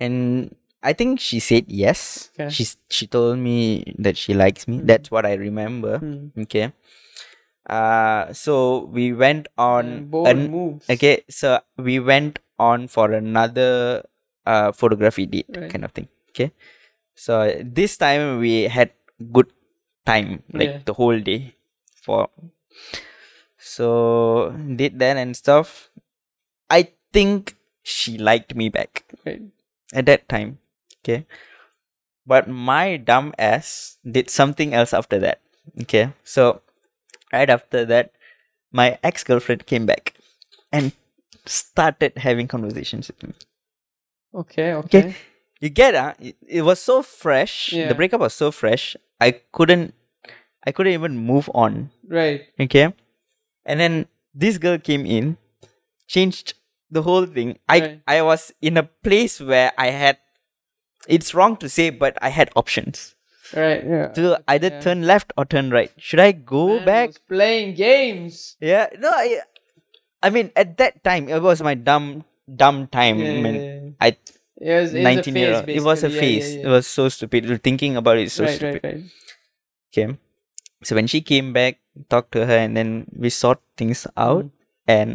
[0.00, 2.30] And I think she said yes.
[2.34, 2.50] Okay.
[2.50, 4.80] She she told me that she likes me.
[4.82, 5.98] That's what I remember.
[5.98, 6.34] Hmm.
[6.46, 6.72] Okay.
[7.68, 10.90] Uh so we went on Mm, bold an- moves.
[10.90, 14.02] Okay, so we went on for another
[14.46, 15.70] uh photography date Right.
[15.70, 16.08] kind of thing.
[16.30, 16.50] Okay.
[17.14, 18.90] So this time we had
[19.32, 19.46] good
[20.06, 20.80] time, like Yeah.
[20.84, 21.54] the whole day
[22.02, 22.28] for
[23.58, 25.90] so did that and stuff.
[26.70, 29.42] I think she liked me back Right.
[29.94, 30.58] at that time.
[31.00, 31.26] Okay.
[32.26, 35.40] But my dumb ass did something else after that.
[35.82, 36.12] Okay.
[36.24, 36.62] So
[37.32, 38.12] right after that,
[38.70, 40.14] my ex girlfriend came back
[40.72, 40.92] and
[41.46, 43.34] started having conversations with me.
[44.34, 45.14] Okay, okay.
[45.60, 47.72] You get uh, it, it was so fresh.
[47.72, 47.88] Yeah.
[47.88, 48.96] The breakup was so fresh.
[49.20, 49.94] I couldn't
[50.64, 51.90] I couldn't even move on.
[52.06, 52.42] Right.
[52.58, 52.94] Okay.
[53.66, 55.36] And then this girl came in,
[56.06, 56.54] changed
[56.92, 58.00] the whole thing, I Right.
[58.06, 60.18] I was in a place where I had.
[61.08, 63.16] It's wrong to say, but I had options
[63.52, 63.82] Right.
[63.84, 64.08] Yeah.
[64.18, 64.80] to either yeah.
[64.80, 65.90] turn left or turn right.
[65.98, 67.08] Should I go Man back?
[67.08, 68.56] was playing games.
[68.60, 69.40] Yeah, no, I,
[70.22, 73.18] I mean, at that time, it was my dumb, dumb time.
[73.18, 73.90] Yeah, I yeah, mean, yeah.
[74.00, 74.08] I
[74.62, 75.68] It was, it was a 19 year phase, old.
[75.68, 76.10] It was a.
[76.10, 76.54] Yeah, phase.
[76.54, 77.50] yeah, It was so stupid.
[77.66, 78.80] Thinking about it is so right, stupid.
[78.84, 79.04] right, right.
[79.90, 80.16] Okay.
[80.86, 81.78] So when she came back,
[82.08, 84.50] talked to her, and then we sort things out, Mm.
[84.86, 85.10] and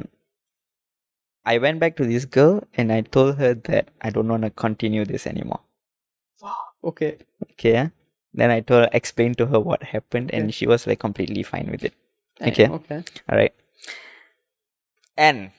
[1.48, 4.50] I went back to this girl and I told her that I don't want to
[4.52, 5.62] continue this anymore.
[6.84, 7.18] Okay.
[7.54, 7.90] Okay.
[8.34, 11.70] Then I told her, explained to her what happened, and she was like completely fine
[11.72, 11.94] with it.
[12.42, 12.68] Okay.
[12.70, 13.04] Okay.
[13.30, 13.54] All right.
[15.18, 15.52] And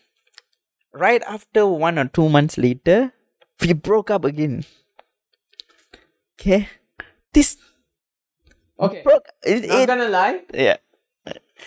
[0.92, 3.12] right after one or two months later,
[3.60, 4.64] we broke up again.
[6.38, 6.68] Okay.
[7.32, 7.56] This
[8.78, 9.02] Okay.
[9.02, 9.26] broke.
[9.42, 10.42] It, Not it- gonna lie.
[10.54, 10.76] yeah.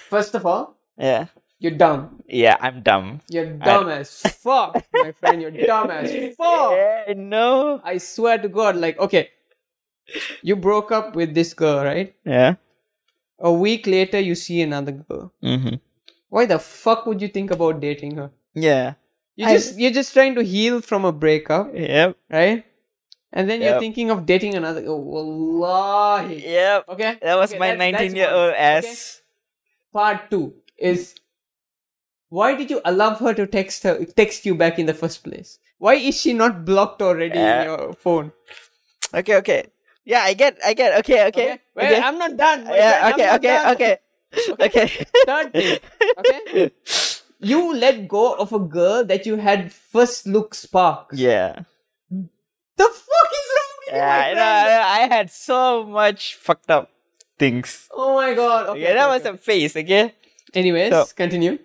[0.08, 1.28] First of all, Yeah.
[1.62, 2.24] You're dumb.
[2.28, 2.58] Yeah.
[2.60, 3.22] I'm dumb.
[3.30, 4.10] You're dumb as
[4.42, 5.42] fuck, my friend.
[5.42, 6.72] You're dumb as fuck.
[6.74, 7.80] Yeah, no.
[7.86, 8.76] I swear to God.
[8.82, 9.30] Like, okay,
[10.42, 12.16] you broke up with this girl, right?
[12.26, 12.56] Yeah.
[13.40, 15.32] A week later, you see another girl.
[15.44, 15.76] Mm-hmm.
[16.30, 18.32] Why the fuck would you think about dating her?
[18.54, 18.94] Yeah.
[19.36, 22.18] You I- just you're just trying to heal from a breakup, Yep.
[22.30, 22.66] right?
[23.34, 24.84] And then you're thinking of dating another.
[24.88, 26.44] Oh, wallahi.
[26.44, 26.90] Yep.
[26.90, 27.18] Okay.
[27.22, 28.84] That was okay, my that's- that's 19 year old ass.
[28.86, 28.98] Okay.
[29.94, 31.16] Part two is
[32.32, 35.60] why did you allow her to text her text you back in the first place?
[35.78, 37.62] Why is she not blocked already Yeah.
[37.64, 38.32] in uh, your phone?
[39.14, 39.36] Okay.
[39.44, 39.68] Okay.
[40.08, 40.24] Yeah.
[40.24, 40.56] I get.
[40.64, 40.98] I get.
[41.04, 41.28] Okay.
[41.28, 41.60] Okay.
[41.76, 42.00] Wait, okay.
[42.00, 42.64] I'm not done.
[42.64, 43.12] my yeah.
[43.14, 43.28] Okay.
[43.36, 43.56] Okay.
[43.60, 43.72] done.
[43.76, 43.94] Okay.
[44.68, 44.88] Okay.
[45.28, 45.80] Third thing.
[46.24, 46.72] Okay.
[47.44, 51.18] You let go of a girl that you had first look sparks.
[51.18, 51.66] Yeah.
[52.10, 54.82] The fuck is wrong with you, Yeah, I, know.
[54.88, 56.90] I had so much fucked up
[57.38, 57.90] things.
[57.92, 58.70] Oh my god.
[58.70, 60.14] Okay, yeah, that okay, was a phase, okay?
[60.54, 61.58] Anyways, So- continue.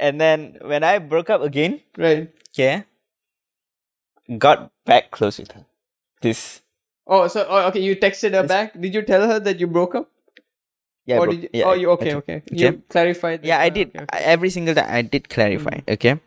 [0.00, 2.30] And then when I broke up again, Right.
[2.54, 2.82] Yeah,
[4.38, 5.64] got back close with her.
[6.20, 6.60] This,
[7.06, 8.78] Oh, so oh, okay, you texted her back.
[8.78, 10.08] Did you tell her that you broke up?
[11.04, 12.42] yeah, or bro- did you, yeah, oh, you I okay, okay.
[12.52, 12.78] You Okay.
[12.88, 13.44] clarified.
[13.44, 13.90] Yeah, I did.
[13.90, 14.22] okay, okay.
[14.22, 16.20] Every single time I did clarify, okay?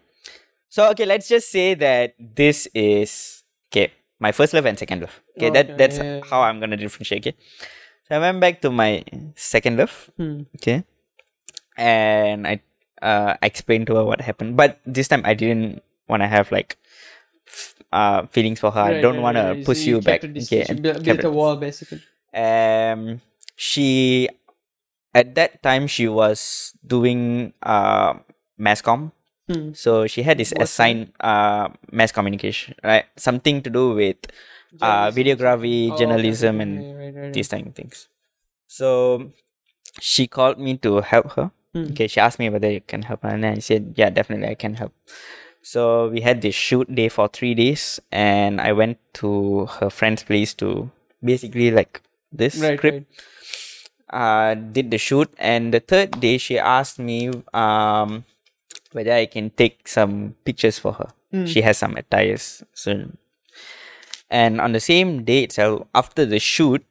[0.68, 5.16] So, okay, let's just say that this is, okay, my first love and second love.
[5.38, 7.38] Okay, that that's yeah, how I'm gonna differentiate, okay?
[8.10, 9.04] So I went back to my
[9.40, 10.44] second love, Hmm.
[10.60, 10.84] okay?
[11.78, 12.60] And I
[13.02, 14.56] uh explained to her what happened.
[14.58, 16.78] But this time I didn't wanna have like
[17.48, 18.82] f- uh feelings for her.
[18.82, 19.66] I don't right, right, right.
[19.66, 20.24] push So you, kept back.
[20.46, 20.66] Okay.
[20.70, 22.02] and built, built a wall basically.
[22.34, 23.22] um
[23.56, 24.28] she
[25.14, 28.14] at that time she was doing uh
[28.58, 29.12] mass comm
[29.46, 29.78] Hmm.
[29.78, 34.18] so she had this What's assigned uh mass communication right something to do with
[34.82, 37.34] uh videography Oh, journalism okay, and right, right, right.
[37.34, 38.10] these type of things
[38.66, 39.30] so
[40.02, 41.92] she called me to help her Hmm.
[41.92, 44.56] okay she asked me whether you can help her and i said yeah definitely i
[44.56, 44.94] can help
[45.62, 50.24] so we had this shoot day for three days and i went to her friend's
[50.24, 50.90] place to
[51.22, 52.00] basically like
[52.32, 54.16] this Right, script right.
[54.22, 58.24] uh did the shoot and the third day she asked me um
[58.94, 61.44] whether i can take some pictures for her Hmm.
[61.46, 63.10] she has some attires so
[64.30, 66.86] and on the same day itself after the shoot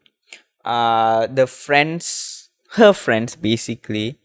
[0.65, 4.19] uh the friends her friends basically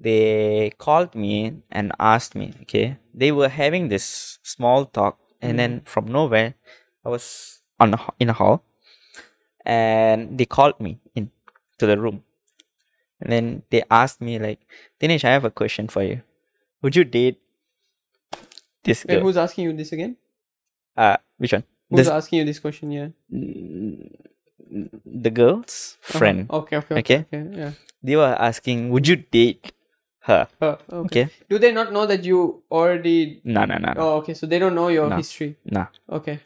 [0.00, 5.80] they called me and asked me okay they were having this small talk and then
[5.84, 6.54] from nowhere
[7.04, 8.62] i was on a, in a hall
[9.66, 11.30] and they called me in
[11.78, 12.22] to the room
[13.20, 14.60] and then they asked me like
[15.00, 16.20] dinesh i have a question for you
[16.82, 17.38] would you date
[18.84, 20.16] this Wait, girl who's asking you this again?
[20.96, 22.92] uh which one Who's This- asking you this question?
[22.92, 23.08] Yeah.
[25.26, 26.18] the girl's Uh-huh.
[26.18, 27.18] friend Okay, okay, Okay.
[27.26, 27.58] okay, okay.
[27.58, 27.72] Yeah.
[28.02, 29.72] they were asking would you date
[30.28, 31.24] her Oh, okay.
[31.24, 33.40] okay Do they not know that you already?
[33.44, 34.34] no no no no Oh, okay.
[34.34, 35.16] So they don't know your No.
[35.16, 35.56] history.
[35.64, 36.40] no Okay.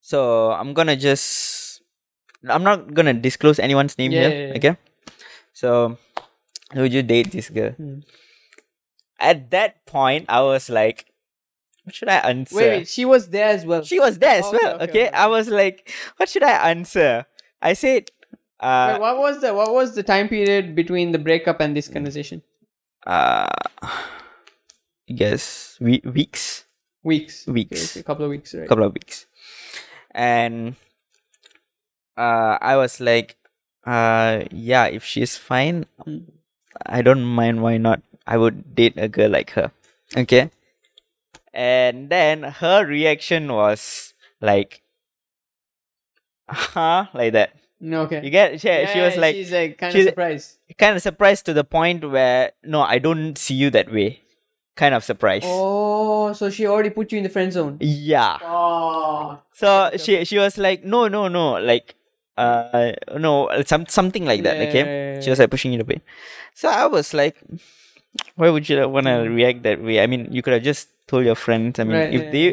[0.00, 1.82] so i'm gonna just
[2.48, 4.56] i'm not gonna disclose anyone's name Yeah, here yeah, yeah.
[4.56, 4.74] okay
[5.52, 5.98] so
[6.74, 8.00] would you date this girl Hmm.
[9.18, 11.06] at that point i was like
[11.84, 12.88] what should i answer Wait, wait.
[12.88, 13.82] She was there as well.
[13.82, 16.70] she was there as Okay, well okay, okay, okay, i was like what should i
[16.70, 17.26] answer
[17.60, 18.10] i said
[18.60, 21.88] uh, Wait, what was the what was the time period between the breakup and this
[21.88, 22.42] conversation?
[23.06, 23.48] Uh
[23.82, 26.64] I guess we- weeks
[27.02, 27.46] Weeks.
[27.46, 27.96] Weeks.
[27.96, 28.68] a couple of weeks, right?
[28.68, 29.24] couple of weeks
[30.12, 30.76] and
[32.18, 33.36] uh i was like
[33.86, 36.28] uh yeah if she's fine Hmm.
[36.84, 39.72] i don't mind why not i would date a girl like her
[40.16, 40.50] okay
[41.54, 44.82] and then her reaction was like
[46.48, 48.20] huh like that okay.
[48.24, 50.56] you get she, she was like she's like kind of surprised.
[50.78, 54.20] kind of surprised to the point where no i don't see you that way
[54.80, 55.44] kind of surprise.
[55.44, 57.76] Oh, so she already put you in the friend zone.
[57.80, 58.38] Yeah.
[58.42, 59.38] Oh.
[59.52, 61.94] So she she was like, no, no, no, like,
[62.40, 64.56] uh, no, some something like that.
[64.56, 64.78] Yeah, okay.
[64.78, 66.00] yeah, yeah, She was like pushing it away.
[66.54, 67.36] So I was like,
[68.36, 70.00] why would you want to react that way?
[70.00, 71.78] I mean, you could have just told your friends.
[71.78, 72.46] I mean, Right, if yeah, they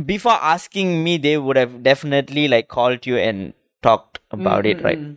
[0.00, 3.52] before asking me, they would have definitely like called you and
[3.86, 4.98] talked about it, right?
[4.98, 5.16] Mm,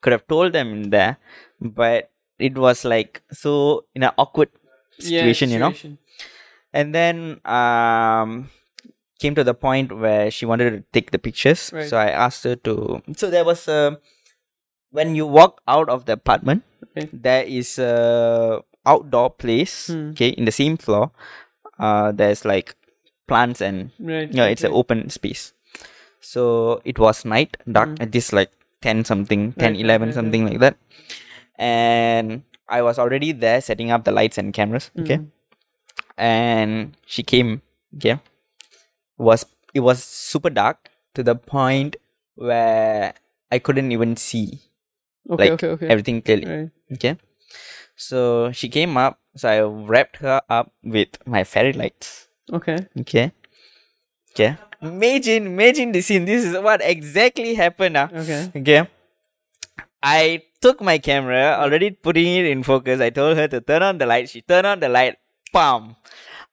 [0.00, 1.18] Could have told them in there,
[1.60, 4.50] but it was like so in an awkward
[4.98, 5.74] Yeah, situation, you know.
[6.72, 8.50] And then um
[9.18, 11.70] came to the point where she wanted to take the pictures.
[11.74, 11.88] Right.
[11.90, 13.98] So I asked her to so there was a
[14.90, 17.08] when you walk out of the apartment, Okay.
[17.12, 20.10] there is a outdoor place, Hmm.
[20.16, 21.10] okay, in the same floor.
[21.78, 22.74] Uh there's like
[23.26, 24.30] plants and Right.
[24.32, 25.52] yeah, it's an open space.
[26.20, 28.02] So it was night, dark Mm.
[28.02, 28.50] at this like
[28.82, 30.76] 10 something, 10, Right, 11, right, right, something like that.
[31.58, 34.90] And I was already there setting up the lights and cameras.
[34.98, 35.18] Okay.
[35.18, 35.30] Mm.
[36.16, 37.62] And she came,
[37.96, 38.18] okay.
[39.16, 41.96] Was it was super dark to the point
[42.34, 43.14] where
[43.50, 44.60] I couldn't even see
[45.28, 45.88] Okay, like okay, okay.
[45.88, 46.46] everything clearly.
[46.46, 46.70] Right.
[46.94, 47.16] Okay.
[47.96, 52.28] So she came up, so I wrapped her up with my fairy lights.
[52.52, 52.86] Okay.
[53.00, 53.32] Okay.
[54.38, 54.54] Okay.
[54.80, 56.24] Imagine, imagine the scene.
[56.24, 57.96] This is what exactly happened.
[57.96, 58.06] ah.
[58.06, 58.52] Okay.
[58.54, 58.86] Okay.
[59.98, 63.00] I took my camera, already putting it in focus.
[63.00, 64.30] I told her to turn on the light.
[64.30, 65.18] She turned on the light.
[65.52, 65.96] Bam!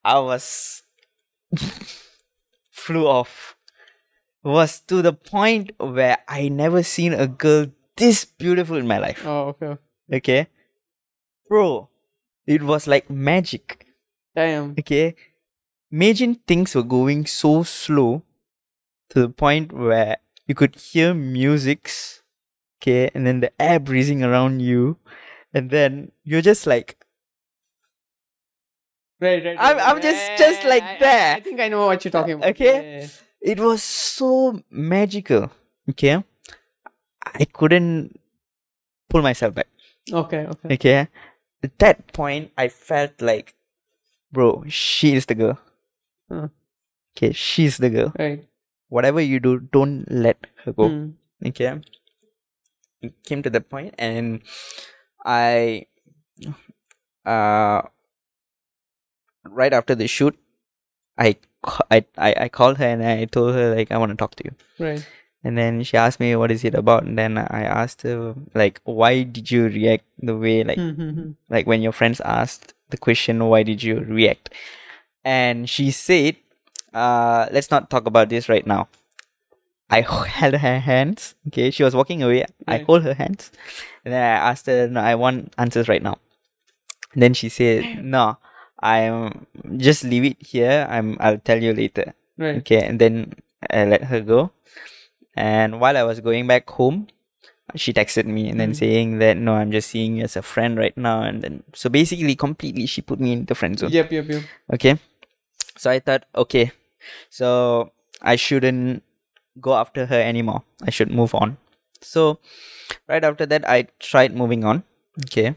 [0.04, 0.82] I was
[2.72, 3.56] flew off.
[4.42, 7.68] Was to the point where I never seen a girl
[7.98, 9.22] this beautiful in my life.
[9.26, 9.78] Oh, okay.
[10.12, 10.48] Okay.
[11.48, 11.90] Bro,
[12.46, 13.86] it was like magic.
[14.36, 14.74] Damn.
[14.78, 15.16] Okay.
[15.96, 18.22] Imagine things were going so slow
[19.10, 22.22] to the point where you could hear musics,
[22.82, 24.98] okay, and then the air breezing around you,
[25.54, 26.98] and then you're just like,
[29.22, 29.58] Right, right.
[29.58, 30.04] I'm- I'm right.
[30.04, 31.38] just- Yeah, just like I- I- that.
[31.38, 32.50] I think I know what you're talking about.
[32.50, 32.76] Okay.
[33.00, 33.08] Yeah,
[33.54, 35.50] it was so magical,
[35.92, 36.22] okay.
[37.24, 38.20] I couldn't
[39.10, 39.68] pull myself back.
[40.12, 40.74] Okay, okay.
[40.76, 41.08] okay.
[41.64, 43.56] At that point, I felt like,
[44.34, 45.58] bro, she is the girl.
[46.32, 48.14] Okay, she's the girl.
[48.18, 48.46] Right.
[48.90, 50.90] Whatever you do, don't let her go.
[50.90, 51.10] Hmm.
[51.46, 51.80] okay
[53.02, 54.42] it came to that point and
[55.26, 55.86] i
[57.26, 57.82] uh
[59.48, 60.38] right after the shoot
[61.18, 61.36] I,
[61.92, 64.54] I i called her and i told her like i want to talk to you
[64.80, 65.06] Right.
[65.44, 68.82] and then she asked me what is it about and then i asked her like
[68.86, 71.32] why did you react the way like Hmm, hmm, hmm.
[71.50, 74.50] like when your friends asked the question why did you react
[75.26, 76.38] and she said
[76.94, 78.88] uh let's not talk about this right now.
[79.90, 80.02] I
[80.40, 81.70] held her hands okay?
[81.72, 82.46] She was walking away.
[82.68, 83.52] I hold her hands.
[84.06, 86.18] And then i asked her no i want answers right now.
[87.14, 88.38] And then she said no
[88.80, 90.86] i'm just leave it here.
[90.90, 92.14] I'm i'll tell you later.
[92.38, 92.58] Right.
[92.64, 93.34] okay and then
[93.70, 94.52] i let her go.
[95.36, 97.08] And while i was going back home
[97.74, 98.78] she texted me and then Mm.
[98.78, 101.24] saying that no i'm just seeing you as a friend right now.
[101.24, 103.90] And then so basically completely she put me in the friend zone.
[103.92, 104.44] Yep, yep, yep.
[104.72, 104.96] okay
[105.76, 106.72] so i thought okay
[107.30, 109.04] so i shouldn't
[109.60, 110.64] go after her anymore.
[110.84, 111.58] I should move on.
[112.02, 112.40] So
[113.08, 114.84] right after that i tried moving on.
[115.26, 115.56] Okay.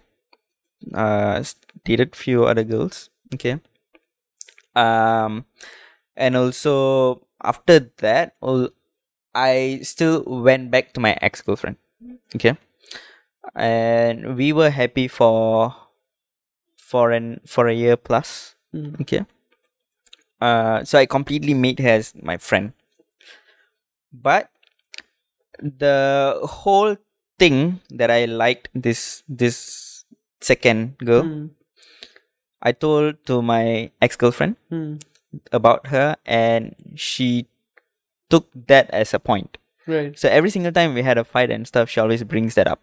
[0.94, 1.42] Uh
[1.84, 3.10] dated few other girls.
[3.34, 3.60] Okay.
[4.74, 5.44] Um
[6.16, 8.36] and also after that
[9.34, 11.76] i still went back to my ex-girlfriend.
[12.34, 12.56] Okay.
[13.54, 15.74] And we were happy for
[16.76, 18.54] for an for a year plus.
[18.74, 19.00] Mm.
[19.00, 19.24] okay
[20.40, 22.72] uh so i completely made her as my friend
[24.12, 24.50] but
[25.60, 26.96] the whole
[27.38, 30.04] thing that i liked this this
[30.40, 31.46] second girl Hmm,
[32.62, 34.94] i told to my ex-girlfriend hmm.
[35.52, 37.46] about her and she
[38.30, 40.18] took that as a point Right.
[40.18, 42.80] so every single time we had a fight and stuff she always brings that up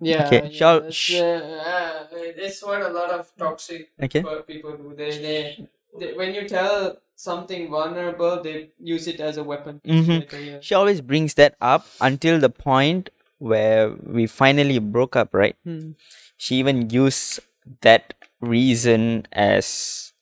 [0.00, 0.26] Yeah.
[0.26, 4.76] Okay, yeah, shall- that's, sh- uh, uh, it's what a lot of toxic okay people
[4.76, 4.94] do.
[4.96, 9.80] They, they, when you tell something vulnerable, they use it as a weapon.
[9.84, 10.58] Like, yeah.
[10.60, 15.92] she always brings that up until the point where we finally broke up right Hmm.
[16.36, 17.38] she even used
[17.82, 20.12] that reason as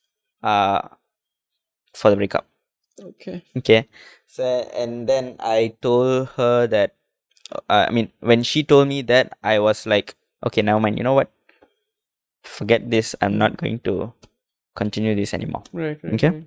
[0.43, 0.89] uh
[1.95, 2.47] for the breakup
[2.97, 3.45] Okay.
[3.57, 3.89] okay
[4.27, 6.97] so and then i told her that
[7.69, 10.15] uh, i mean when she told me that i was like
[10.45, 11.31] okay never mind you know what
[12.43, 14.13] forget this i'm not going to
[14.83, 15.99] continue this anymore Right.
[16.05, 16.31] right Okay.
[16.35, 16.47] right.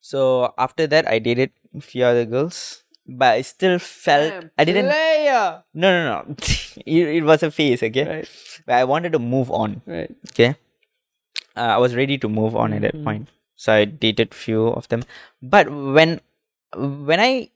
[0.00, 4.64] so after that i dated a few other girls but I still felt Damn, I
[4.64, 4.86] didn't.
[4.88, 5.62] Player.
[5.74, 6.34] No, no, no.
[6.86, 8.04] it, it was a phase, okay.
[8.08, 8.28] Right.
[8.64, 9.82] But I wanted to move on.
[9.84, 10.08] Right.
[10.30, 10.54] Okay.
[11.54, 13.04] Uh, I was ready to move on at that Mhm.
[13.04, 15.02] point, so I dated few of them.
[15.42, 16.22] But when
[16.72, 17.50] when I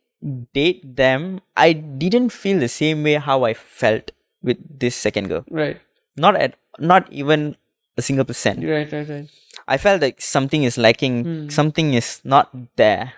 [0.52, 5.46] date them, I didn't feel the same way how I felt with this second girl.
[5.48, 5.80] Right.
[6.14, 7.56] Not at not even
[7.98, 8.62] a single percent.
[8.64, 8.86] Right.
[8.90, 9.08] Right.
[9.08, 9.28] Right.
[9.66, 11.48] I felt like something is lacking, Hmm.
[11.50, 13.12] something is not there.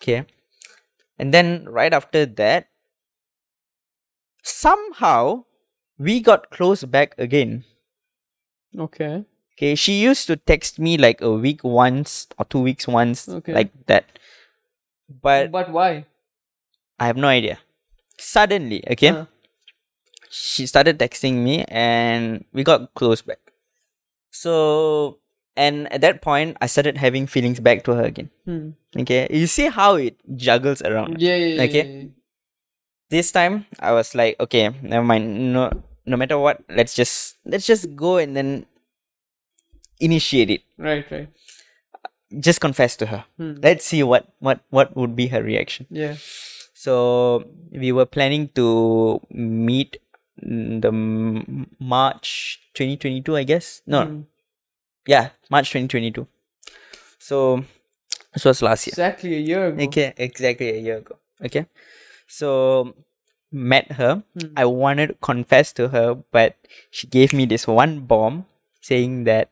[0.00, 0.24] Okay.
[1.18, 2.68] And then right after that,
[4.42, 5.44] somehow
[5.98, 7.64] we got close back again.
[8.72, 9.24] Okay.
[9.58, 9.74] Okay.
[9.74, 13.52] She used to text me like a week once or two weeks once, Okay.
[13.52, 14.06] like that.
[15.10, 16.06] But but why?
[16.98, 17.58] I have no idea.
[18.16, 19.26] Suddenly, okay, Huh.
[20.30, 23.40] she started texting me and we got close back.
[24.30, 25.18] So,
[25.56, 28.30] and at that point, I started having feelings back to her again.
[28.44, 28.70] Hmm.
[28.96, 31.20] Okay, you see how it juggles around.
[31.20, 31.36] Yeah.
[31.36, 31.46] Yeah.
[31.54, 31.84] yeah, Okay.
[31.86, 32.04] yeah.
[33.10, 35.52] This time, I was like, okay, never mind.
[35.52, 35.70] No,
[36.06, 38.66] no matter what, let's just let's just go and then
[39.98, 40.62] initiate it.
[40.78, 41.04] Right.
[41.10, 41.28] Right.
[42.38, 43.24] Just confess to her.
[43.36, 43.54] Hmm.
[43.62, 45.86] Let's see what what what would be her reaction.
[45.90, 46.14] Yeah.
[46.74, 49.98] So we were planning to meet
[50.40, 50.92] the
[51.78, 53.82] March 2022, I guess.
[53.86, 54.20] No, Hmm.
[55.06, 56.26] yeah, March 2022.
[57.18, 57.64] So
[58.34, 58.92] this was last year.
[58.92, 59.82] Exactly a year ago.
[59.84, 61.16] Okay, exactly a year ago.
[61.44, 61.66] Okay,
[62.26, 62.94] so
[63.52, 64.22] met her.
[64.38, 64.52] Hmm.
[64.56, 66.56] I wanted to confess to her, but
[66.90, 68.46] she gave me this one bomb
[68.80, 69.50] saying that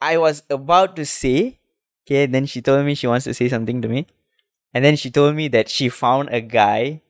[0.00, 1.58] I was about to say.
[2.06, 4.06] Okay, then she told me she wants to say something to me.
[4.72, 7.02] And then she told me that she found a guy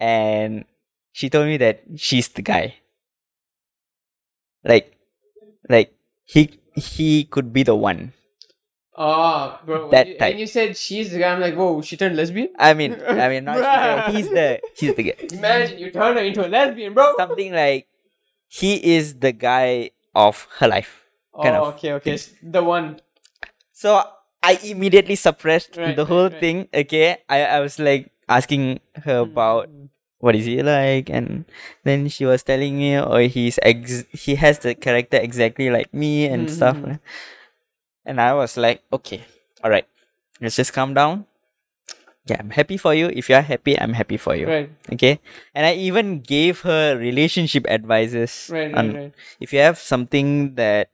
[0.00, 0.64] and
[1.12, 2.81] she told me that she's the guy.
[4.64, 4.96] Like
[5.68, 5.94] like
[6.24, 8.12] he he could be the one.
[8.96, 9.88] Ah, bro.
[9.88, 10.32] When That you, type.
[10.32, 12.50] when you said she's the guy, I'm like, whoa, she turned lesbian.
[12.58, 13.56] I mean I mean not
[14.06, 15.16] she, he's the he's the guy.
[15.32, 17.14] Imagine you turn her into a lesbian, bro.
[17.16, 17.88] Something like
[18.48, 21.08] he is the guy of her life.
[21.42, 22.14] kind oh, of okay, okay.
[22.20, 23.00] s- The one.
[23.72, 24.02] So
[24.42, 26.40] I immediately suppressed Right, the whole right.
[26.40, 26.68] thing.
[26.74, 29.88] Okay, I, I was like asking her about Mm.
[30.22, 31.44] What is he like, and
[31.82, 36.30] then she was telling me, oh, he's ex- he has the character exactly like me
[36.30, 36.78] and stuff.
[36.78, 37.02] Mhm.
[38.06, 39.22] And I was like, okay,
[39.62, 39.86] all right,
[40.40, 41.26] let's just calm down.
[42.30, 43.10] Yeah, I'm happy for you.
[43.10, 44.46] If you're happy, I'm happy for you.
[44.46, 45.18] Right, Okay,
[45.58, 48.46] and I even gave her relationship advices.
[48.46, 49.12] right, right, right.
[49.42, 50.90] if you have something that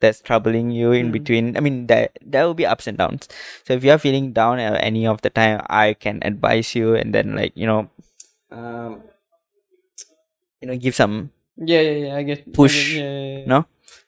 [0.00, 1.12] that's troubling you in Mm.
[1.16, 3.32] between i mean that there will be ups and downs
[3.64, 7.16] so if you're feeling down at any of the time i can advise you and
[7.16, 7.88] then like you know
[8.50, 9.02] um
[10.60, 12.16] you know give some Yeah, yeah, yeah.
[12.16, 12.40] I get.
[12.46, 13.46] I Push, get- yeah, yeah, yeah.
[13.48, 13.58] no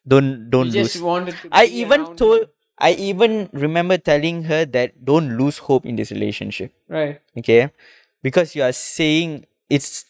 [0.07, 1.49] don't don't You just lose wanted to.
[1.53, 2.49] i be even told her.
[2.79, 7.21] i even remember telling her that don't lose hope in this relationship Right.
[7.41, 7.71] okay
[8.23, 10.05] because you are saying it's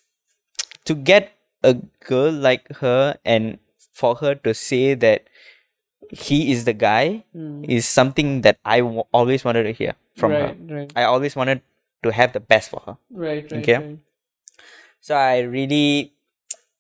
[0.84, 1.74] to get a
[2.06, 3.58] girl like her and
[3.92, 5.26] for her to say that
[6.10, 7.62] he is the guy Hmm.
[7.68, 10.92] is something that I w- always wanted to hear from right, her Right.
[10.96, 11.62] i always wanted
[12.02, 13.44] to have the best for her Right.
[13.50, 13.62] Right.
[13.62, 13.78] Okay.
[13.78, 13.98] Right.
[15.00, 16.12] So i really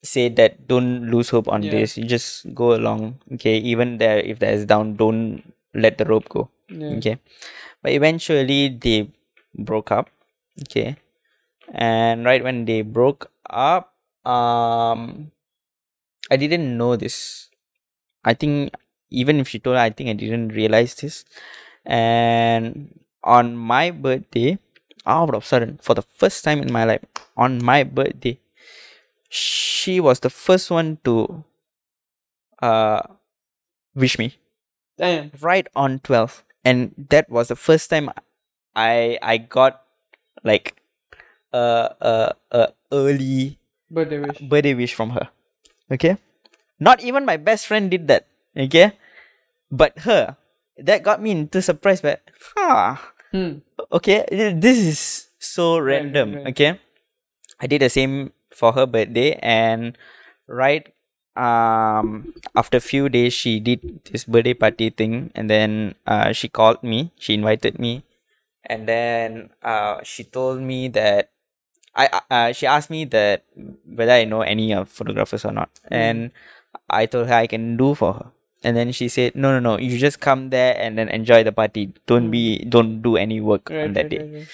[0.02, 1.70] say that don't lose hope on Yeah.
[1.70, 1.98] this.
[1.98, 3.58] You just go along okay?
[3.58, 5.42] Even there if there's down don't
[5.74, 6.96] let the rope go Yeah.
[6.98, 7.18] okay?
[7.82, 9.10] But eventually they
[9.54, 10.08] broke up
[10.62, 10.96] okay?
[11.74, 13.94] And right when they broke up
[14.24, 15.32] um
[16.30, 17.50] i didn't know this.
[18.24, 18.74] I think
[19.10, 21.24] even if she told i think i didn't realize this.
[21.84, 24.58] And on my birthday
[25.08, 27.04] out of sudden for the first time in my life
[27.36, 28.38] on my birthday
[29.28, 31.44] she was the first one to
[32.62, 33.02] uh
[33.94, 34.36] wish me.
[34.96, 35.30] Damn.
[35.40, 38.10] right on 12 and that was the first time
[38.74, 39.82] i i got
[40.42, 40.74] like
[41.52, 43.58] a a, a early
[43.90, 44.38] Birthday wish.
[44.40, 45.28] birthday wish from her.
[45.90, 46.18] Okay?
[46.78, 48.26] Not even my best friend did that.
[48.56, 48.92] Okay?
[49.70, 50.36] But her.
[50.76, 52.22] That got me into surprise but
[52.54, 52.96] huh
[53.32, 53.60] Hmm.
[53.92, 54.24] okay
[54.56, 55.00] this is
[55.38, 56.46] so Right, right, random right.
[56.48, 56.70] okay
[57.60, 59.96] i did the same for her birthday and
[60.48, 60.88] right
[61.36, 66.48] um after a few days she did this birthday party thing and then uh she
[66.48, 68.02] called me she invited me
[68.64, 71.30] and then uh she told me that
[71.94, 73.44] i uh, she asked me that
[73.86, 75.96] whether i know any of photographers or not Mm.
[75.96, 76.20] and
[76.90, 78.28] i told her i can do for her
[78.64, 81.52] and then she said no no no you just come there and then enjoy the
[81.52, 83.84] party don't be don't do any work Right.
[83.86, 84.48] on that right, day right,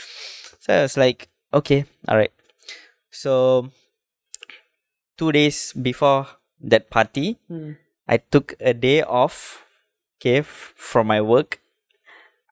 [0.61, 2.33] so I was like, okay, all right.
[3.11, 3.71] So
[5.17, 6.27] two days before
[6.61, 7.73] that party, Hmm.
[8.09, 9.65] I took a day off,
[10.19, 11.61] okay, from my work.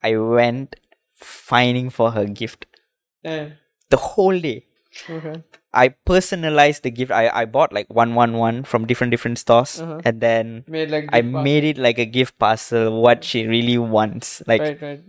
[0.02, 0.76] I went
[1.14, 2.66] finding for her gift.
[3.22, 3.50] Yeah.
[3.90, 4.66] The whole day.
[5.08, 5.42] Okay.
[5.72, 7.10] I personalized the gift.
[7.10, 10.00] I, I bought like one one one from different different stores, Uh-huh.
[10.04, 11.08] and then Made like.
[11.12, 11.42] I basket.
[11.44, 13.00] made it like a gift parcel.
[13.00, 14.82] What she really wants, like Right.
[14.82, 15.00] Right.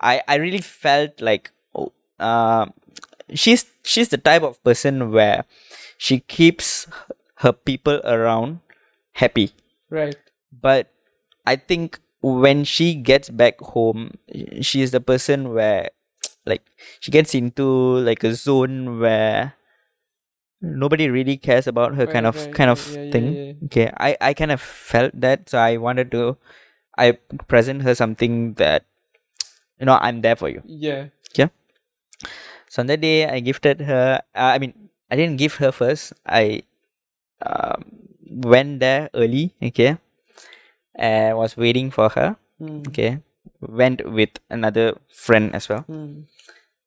[0.00, 2.66] I I really felt like oh, uh,
[3.32, 5.44] she's she's the type of person where
[5.96, 6.86] she keeps
[7.40, 8.60] her people around
[9.16, 9.52] happy,
[9.88, 10.16] Right.
[10.52, 10.92] but
[11.46, 14.12] I think when she gets back home,
[14.60, 15.88] she is the person where
[16.50, 16.64] like
[17.00, 17.66] she gets into
[18.10, 19.54] like a zone where
[20.60, 23.52] nobody really cares about her kind of right, kind of Yeah, yeah, thing yeah.
[23.64, 26.36] okay i i kind of felt that so i wanted to
[26.98, 27.12] i
[27.48, 28.84] present her something that
[29.80, 31.08] you know i'm there for you Yeah.
[31.36, 31.48] yeah
[32.68, 34.72] so on that day i gifted her uh, i mean
[35.10, 36.62] i didn't give her first i
[37.42, 37.84] um,
[38.26, 39.98] went there early okay
[40.94, 42.84] and was waiting for her Mm.
[42.88, 43.20] okay
[43.60, 46.24] went with another friend as well Mm.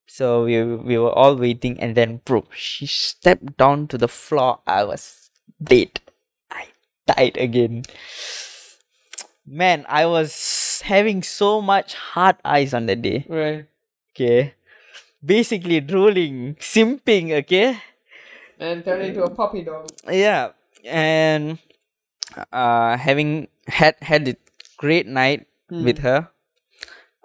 [0.08, 4.60] so we we were all waiting, and then bro, she stepped down to the floor.
[4.68, 6.01] I was dead.
[6.51, 6.68] I
[7.08, 7.84] died again.
[9.45, 13.26] Man, I was having so much hard eyes on that day.
[13.28, 13.66] Right.
[14.14, 14.54] Okay,
[15.26, 17.34] basically drooling, simping.
[17.43, 17.82] Okay,
[18.60, 19.89] And turn into a puppy dog.
[20.08, 20.51] yeah,
[20.86, 21.58] and
[22.54, 24.36] uh, having had had a
[24.78, 25.84] great night Hmm.
[25.88, 26.30] with her.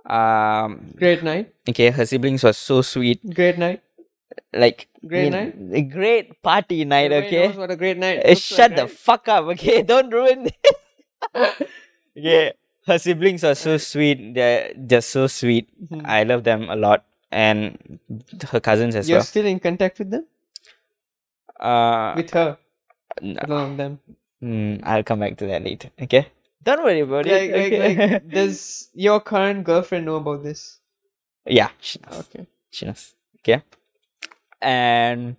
[0.08, 1.52] Um, Great night.
[1.68, 3.20] okay, her siblings were so sweet.
[3.34, 3.82] Great night.
[4.52, 7.12] Like Great I mean, A great party night.
[7.12, 7.46] Everybody okay.
[7.48, 8.24] knows what a great night.
[8.26, 8.90] Looks shut like, the right?
[8.90, 9.82] fuck up, okay?
[9.92, 10.56] Don't ruin it.
[12.16, 12.52] okay,
[12.86, 14.34] her siblings are so sweet.
[14.34, 15.68] They're just so sweet.
[15.92, 16.02] Mhm.
[16.06, 17.98] I love them a lot, and
[18.48, 19.16] her cousins as well.
[19.18, 20.24] You're still in contact with them?
[21.60, 22.56] Uh, With her,
[23.20, 23.98] n- along them.
[24.42, 25.90] mm, I'll come back to that later.
[26.00, 26.28] Okay,
[26.62, 27.52] don't worry about Like, it.
[27.56, 27.96] like, okay?
[28.12, 30.80] like, does your current girlfriend know about this?
[31.46, 32.20] yeah, she knows.
[32.28, 32.46] Okay.
[32.70, 33.14] She knows.
[33.40, 33.62] Okay,
[34.60, 35.36] and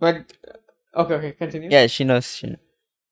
[0.00, 0.32] But,
[0.94, 1.70] okay, okay, continue.
[1.70, 2.36] yeah, she knows.
[2.36, 2.58] She knows.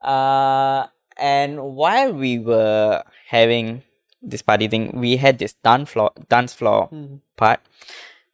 [0.02, 0.86] Uh,
[1.18, 3.82] and while we were having
[4.22, 7.16] this party thing, we had this dance floor, dance floor Hmm.
[7.36, 7.60] part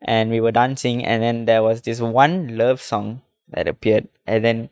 [0.01, 4.45] and we were dancing and then there was this one love song that appeared and
[4.45, 4.69] then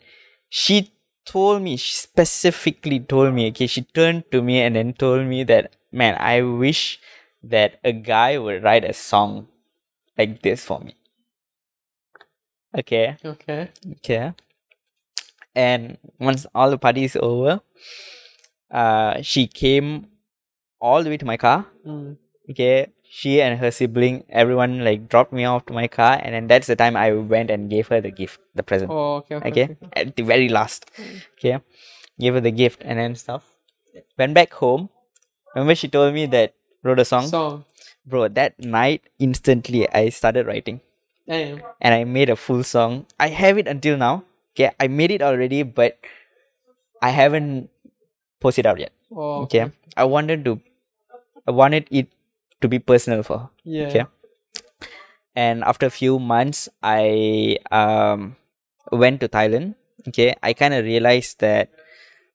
[0.49, 0.91] she
[1.33, 5.43] told me she specifically told me okay she turned to me and then told me
[5.53, 6.83] that man i wish
[7.43, 9.49] that a guy would write a song
[10.19, 10.95] like this for me.
[12.77, 13.17] Okay.
[13.25, 13.71] Okay.
[13.97, 14.33] okay.
[15.55, 17.61] And once all the party is over
[18.71, 20.07] uh she came
[20.81, 21.67] all the way to my car.
[21.85, 22.17] Mm.
[22.49, 26.47] okay she and her sibling everyone like dropped me off to my car and then
[26.47, 28.91] that's the time i went and gave her the gift the present.
[28.91, 29.51] Oh, okay, okay.
[29.51, 29.65] okay?
[29.65, 30.01] okay, okay.
[30.01, 30.87] at the very last.
[30.97, 31.17] Hmm.
[31.35, 31.59] Okay?
[32.21, 33.45] Gave her the gift and then stuff.
[34.17, 34.91] Went back home.
[35.55, 36.55] Remember she told me that
[36.85, 37.27] wrote a song?
[37.27, 37.65] Song.
[38.07, 40.81] bro that night instantly i started writing.
[41.27, 41.63] Damn.
[41.81, 43.07] and i made a full song.
[43.19, 44.23] I have it until now.
[44.55, 44.71] Okay?
[44.79, 45.99] I made it already but
[47.03, 47.71] i haven't
[48.39, 48.93] posted out yet.
[49.11, 49.73] Oh, okay.
[49.97, 50.61] I wanted to
[51.49, 52.07] i wanted it
[52.61, 53.87] to be personal for her Yeah.
[53.89, 54.05] Okay.
[55.35, 58.37] and after a few months i um
[58.93, 59.75] went to thailand
[60.09, 60.35] okay?
[60.43, 61.69] I kind of realized that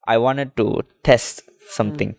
[0.06, 2.14] i wanted to test something.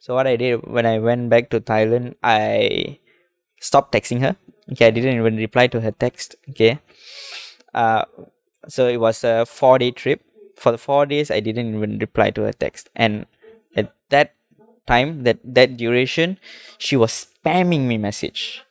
[0.00, 2.98] So what i did when i went back to thailand i
[3.60, 4.36] stopped texting her
[4.72, 4.86] okay?
[4.88, 6.80] I didn't even reply to her text okay?
[7.74, 8.04] Uh
[8.68, 10.22] so it was a four day trip.
[10.56, 12.90] For the four days i didn't even reply to her text.
[12.96, 13.26] And
[13.76, 14.34] at that
[14.88, 16.38] time that that duration
[16.78, 18.62] she was spamming me message.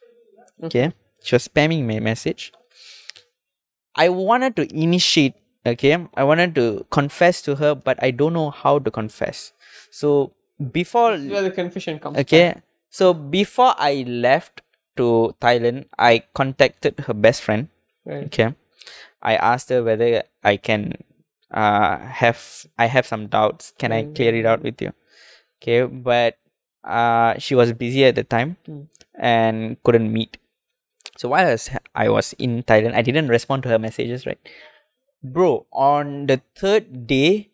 [0.63, 0.91] Okay.
[1.23, 2.51] She was spamming me message.
[3.95, 5.97] I wanted to initiate okay?
[6.15, 9.53] I wanted to confess to her but i don't know how to confess.
[9.91, 10.33] So
[10.71, 12.17] before where the confession comes.
[12.17, 12.61] okay?
[12.89, 14.61] So before i left
[14.97, 17.69] to thailand i contacted her best friend.
[18.05, 18.25] Right.
[18.25, 18.55] okay?
[19.21, 20.93] I asked her whether i can
[21.51, 23.73] uh have i have some doubts.
[23.77, 24.93] Can i clear it out with you
[25.61, 26.37] okay but
[26.83, 28.87] uh she was busy at the time Mm.
[29.17, 30.37] and couldn't meet
[31.17, 34.39] so while I was, I was in thailand i didn't respond to her messages right
[35.23, 37.49] bro on the third day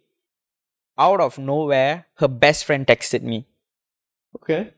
[0.97, 3.45] out of nowhere her best friend texted me
[4.35, 4.73] Okay.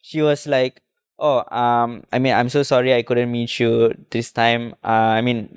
[0.00, 0.80] she was like
[1.18, 5.20] oh um i mean i'm so sorry i couldn't meet you this time uh, i
[5.20, 5.48] mean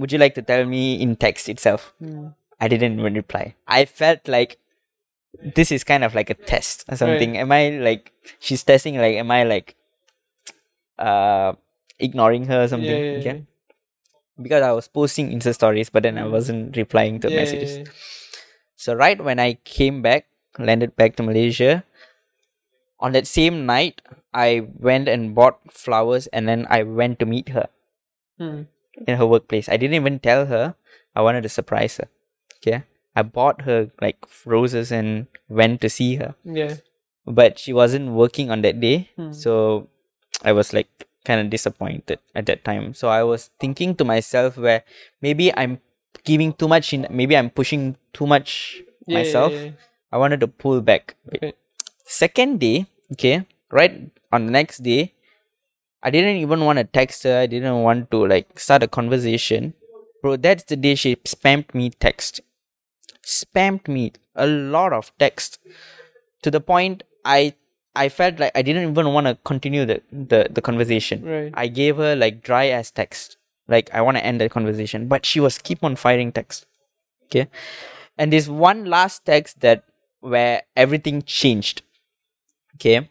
[0.00, 2.34] would you like to tell me in text itself Mm.
[2.60, 4.58] i didn't even reply i felt like
[5.42, 9.14] this is kind of like a test or something am i like she's testing like
[9.16, 9.74] am i like
[10.98, 11.52] uh
[11.98, 13.44] ignoring her or something Yeah, yeah, okay
[14.40, 16.30] because i was posting insta stories but then i Mm.
[16.30, 17.90] wasn't replying to yeah, messages yeah, yeah.
[18.76, 20.26] so right when I came back,
[20.58, 21.82] landed back to Malaysia,
[23.00, 24.02] on that same night,
[24.34, 27.68] I went and bought flowers and then I went to meet her.
[28.36, 28.68] Hmm.
[29.08, 29.68] in her workplace.
[29.68, 30.74] I didn't even tell her.
[31.16, 32.08] I wanted to surprise her.
[32.60, 32.84] Okay.
[33.16, 36.34] I bought her like roses and went to see her.
[36.44, 36.76] Yeah.
[37.26, 39.10] But she wasn't working on that day.
[39.16, 39.32] Hmm.
[39.32, 39.88] So
[40.44, 42.94] I was like kind of disappointed at that time.
[42.94, 44.84] So I was thinking to myself where
[45.22, 45.80] maybe I'm
[46.24, 49.52] giving too much in maybe I'm pushing too much Yeah, myself.
[49.52, 49.70] yeah, yeah.
[50.12, 51.16] I wanted to pull back.
[51.34, 51.54] Okay.
[52.04, 55.14] Second day, okay, right on the next day,
[56.02, 57.38] I didn't even want to text her.
[57.40, 59.74] I didn't want to like start a conversation.
[60.22, 62.40] Bro, that's the day she spammed me text.
[63.26, 65.58] Spammed me a lot of text.
[66.42, 67.54] To the point I
[67.96, 71.24] I felt like I didn't even want to continue the, the, the conversation.
[71.24, 71.52] Right.
[71.54, 73.36] I gave her like dry as text.
[73.68, 75.08] Like I want to end the conversation.
[75.08, 76.66] But she was keep on firing text.
[77.24, 77.48] Okay.
[78.18, 79.84] And this one last text that
[80.20, 81.82] where everything changed.
[82.76, 83.08] Okay.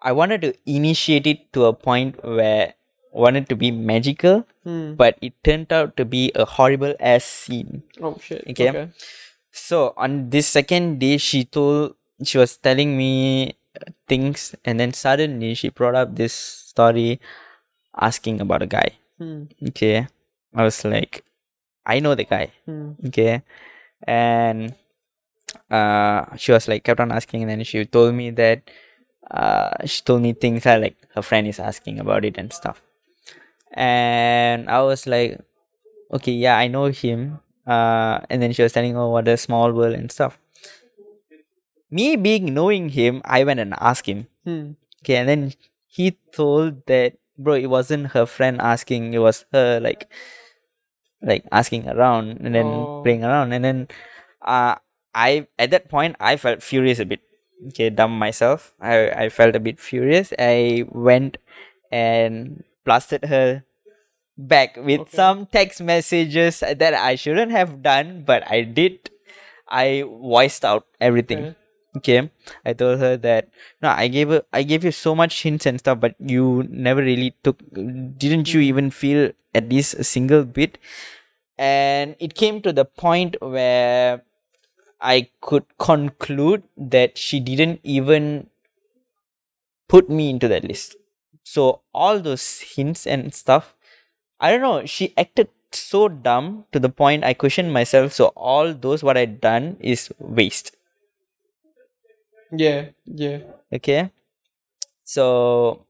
[0.00, 2.74] I wanted to initiate it to a point where
[3.14, 4.94] wanted to be magical, Hmm.
[4.98, 7.82] but it turned out to be a horrible ass scene.
[8.02, 8.42] Oh shit.
[8.50, 8.90] Okay.
[9.54, 11.94] So on this second day, she told
[12.24, 17.20] she was telling me uh, things, and then suddenly she brought up this story,
[17.94, 18.98] asking about a guy.
[19.18, 19.46] Hmm.
[19.68, 20.08] Okay,
[20.54, 21.22] I was like,
[21.86, 22.50] I know the guy.
[22.66, 22.98] Hmm.
[23.06, 23.42] Okay,
[24.02, 24.74] and
[25.70, 28.62] uh, she was like kept on asking, and then she told me that
[29.30, 32.82] uh, she told me things like, like her friend is asking about it and stuff,
[33.74, 35.38] and I was like,
[36.12, 37.40] okay, yeah, I know him.
[37.66, 40.38] Uh, and then she was telling, oh, what a small world and stuff.
[41.90, 44.26] Me being knowing him, I went and asked him.
[44.44, 44.72] Hmm.
[45.02, 45.52] Okay, and then
[45.86, 50.08] he told that bro, it wasn't her friend asking, it was her like
[51.22, 53.00] like asking around and then Oh.
[53.02, 53.88] playing around and then
[54.42, 54.76] uh
[55.14, 57.20] I at that point I felt furious a bit.
[57.68, 58.74] Okay, dumb myself.
[58.80, 60.32] I I felt a bit furious.
[60.38, 61.38] I went
[61.92, 63.64] and blasted her
[64.36, 65.16] back with Okay.
[65.16, 69.10] some text messages that I shouldn't have done, but I did.
[69.68, 71.56] I voiced out everything Okay.
[71.96, 72.30] okay
[72.66, 73.48] i told her that
[73.82, 77.02] no i gave her i gave you so much hints and stuff but you never
[77.02, 77.58] really took
[78.18, 78.68] didn't you hmm.
[78.70, 80.78] even feel at least a single bit
[81.58, 84.22] and it came to the point where
[85.00, 88.48] i could conclude that she didn't even
[89.88, 90.96] put me into that list
[91.44, 93.74] so all those hints and stuff
[94.40, 98.74] i don't know she acted so dumb to the point i questioned myself so all
[98.74, 100.76] those what i done is waste
[102.52, 102.90] Yeah.
[103.04, 103.40] Yeah.
[103.72, 104.10] okay
[105.04, 105.84] so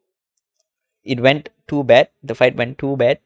[1.04, 3.18] it went too bad the fight went too bad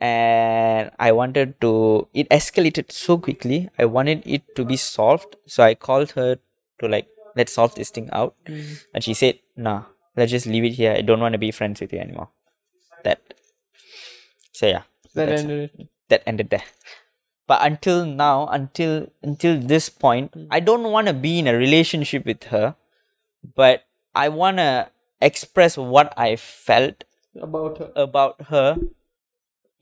[0.00, 5.62] and i wanted to it escalated so quickly i wanted it to be solved so
[5.62, 6.38] i called her
[6.80, 7.06] to like
[7.36, 8.62] let's solve this thing out Hmm.
[8.94, 9.84] and she said nah
[10.16, 10.92] let's just leave it here.
[10.92, 12.28] I don't want to be friends with you anymore.
[13.02, 13.34] That.
[14.52, 14.82] So yeah.
[15.14, 15.88] That ended it.
[16.08, 16.64] that ended there.
[17.46, 20.48] But until now until until this point mm.
[20.50, 22.74] i don't want to be in a relationship with her
[23.44, 23.84] but
[24.14, 24.88] i want to
[25.20, 27.04] express what i felt
[27.36, 27.92] About her.
[27.96, 28.78] about her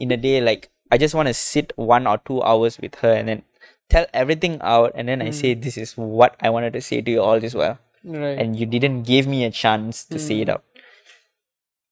[0.00, 0.40] in a day.
[0.40, 3.42] Like i just want to sit one or two hours with her and then
[3.88, 5.62] tell everything out and then i say mm.
[5.62, 8.38] this is what i wanted to say to you all this while Right.
[8.38, 10.64] and you didn't give me a chance to say it out.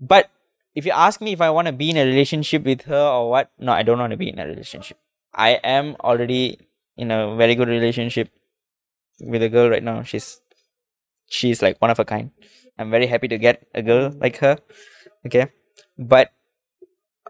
[0.00, 0.30] But
[0.74, 3.30] if you ask me if I want to be in a relationship with her or
[3.30, 4.98] what, no, I don't want to be in a relationship.
[5.34, 6.58] I am already
[6.96, 8.30] in a very good relationship
[9.20, 10.02] with a girl right now.
[10.02, 10.40] She's
[11.28, 12.30] she's like one of a kind.
[12.78, 14.58] I'm very happy to get a girl like her.
[15.26, 15.46] Okay.
[15.98, 16.32] But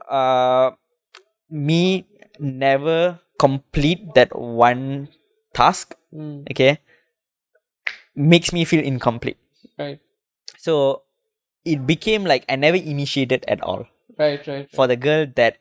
[0.09, 0.71] uh
[1.51, 2.07] me
[2.39, 5.09] never complete that one
[5.55, 6.43] task, Hmm.
[6.51, 6.79] okay,
[8.21, 9.39] makes me feel incomplete.
[9.79, 9.99] Right.
[10.59, 11.03] So
[11.65, 13.87] it became like I never initiated at all
[14.19, 14.47] Right.
[14.47, 14.71] Right.
[14.71, 15.59] for the girl that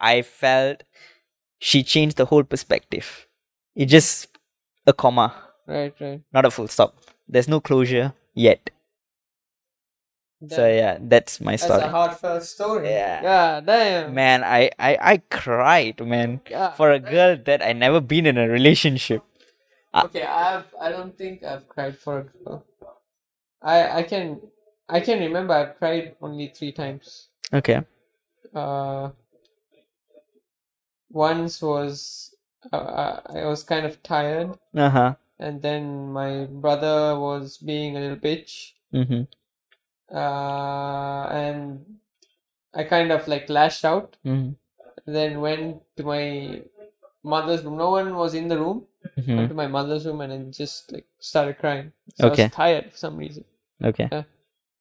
[0.00, 0.82] I felt
[1.58, 3.26] she changed the whole perspective.
[3.74, 4.28] It just
[4.86, 5.34] a comma,
[5.66, 5.94] Right.
[6.00, 6.20] Right.
[6.32, 6.94] not a full stop.
[7.28, 8.70] There's no closure yet.
[10.48, 11.82] So yeah, that's my That's story.
[11.82, 12.88] a heartfelt story.
[12.90, 13.22] Yeah.
[13.22, 13.60] Yeah.
[13.60, 14.12] Damn.
[14.12, 16.72] Man, I, I I cried, man, Yeah.
[16.74, 19.22] for a girl that I never been in a relationship.
[19.94, 22.64] Okay, I've I don't think I've cried for a girl.
[23.60, 24.40] I I can
[24.88, 27.28] I can remember I've cried only three times.
[27.52, 27.82] Okay.
[28.54, 29.10] Uh,
[31.10, 32.34] once was
[32.72, 35.14] uh, I was kind of tired, Uh huh.
[35.38, 39.26] and then my brother was being a little bitch, Mhm.
[40.10, 41.98] uh, and
[42.74, 44.16] I kind of like lashed out.
[44.24, 44.56] Mhm.
[45.04, 46.62] Then went to my
[47.22, 47.76] mother's room.
[47.76, 48.86] No one was in the room.
[49.18, 49.36] Mhm.
[49.36, 51.92] Went to my mother's room and then just like started crying.
[52.16, 53.44] So I was tired for some reason.
[53.84, 54.08] Okay.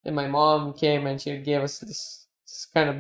[0.06, 2.96] And my mom came and she gave us this, this kind of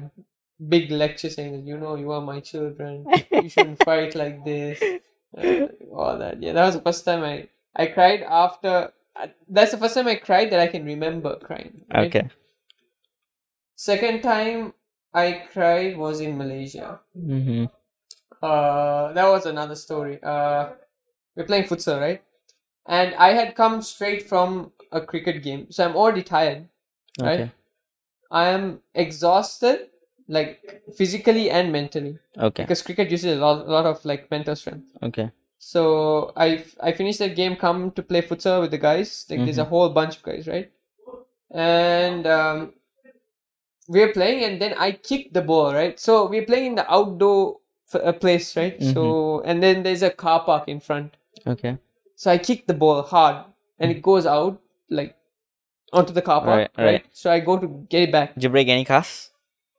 [0.70, 4.82] big lecture saying that you know you are my children, you shouldn't fight like this,
[5.38, 6.42] uh, all that.
[6.44, 8.92] Yeah, that was the first time I I cried after.
[9.16, 11.84] Uh, that's the first time I cried that I can remember crying.
[11.94, 12.08] right?
[12.08, 12.30] Okay.
[13.76, 14.74] Second time
[15.14, 17.00] I cried was in Malaysia.
[17.18, 17.66] Mm-hmm.
[18.42, 20.20] Uh, that was another story.
[20.22, 20.70] Uh,
[21.36, 22.22] we're playing futsal, right?
[22.88, 26.68] And I had come straight from a cricket game, so I'm already tired.
[27.20, 27.40] Right?
[27.42, 27.52] Okay.
[28.32, 29.90] I am exhausted,
[30.28, 32.64] like physically and mentally, Okay.
[32.64, 34.88] because cricket uses a lot, a lot of like mental strength.
[35.04, 35.32] Okay.
[35.60, 39.26] So I I finished that game, come to play futsal with the guys.
[39.30, 40.72] Like there's a whole bunch of guys, right?
[41.52, 42.74] And um,
[43.88, 46.00] we're playing, and then I kick the ball, right?
[46.00, 47.58] So we're playing in the outdoor
[47.94, 48.82] f- uh, place, right?
[48.82, 51.18] So and then there's a car park in front.
[51.46, 51.78] Okay.
[52.16, 53.46] So I kick the ball hard,
[53.80, 55.16] and it goes out like
[55.92, 56.86] onto the car park, Right, right?
[56.86, 57.06] right.
[57.12, 58.34] So I go to get it back.
[58.36, 59.30] Did you break any cars?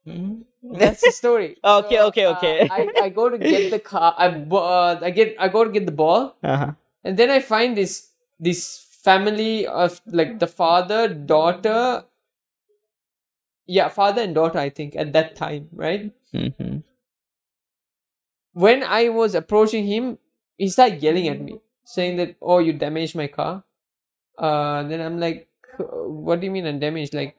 [0.05, 1.57] That's the story.
[1.65, 2.69] Okay, okay, uh, okay.
[2.71, 4.15] I, I go to get the car.
[4.19, 6.73] I uh, I get I go to get the ball, Uh-huh.
[7.05, 8.11] and then I find this
[8.41, 12.05] this family of like the father, daughter.
[13.67, 14.59] Yeah, father and daughter.
[14.59, 16.11] I think at that time, right?
[16.35, 16.79] Mm-hmm.
[18.55, 20.19] When I was approaching him,
[20.63, 23.55] he started yelling at me, saying that, "Oh, you damaged my car."
[24.39, 25.49] Uh, then I'm like,
[25.79, 27.37] "What do you mean I damaged?" Like,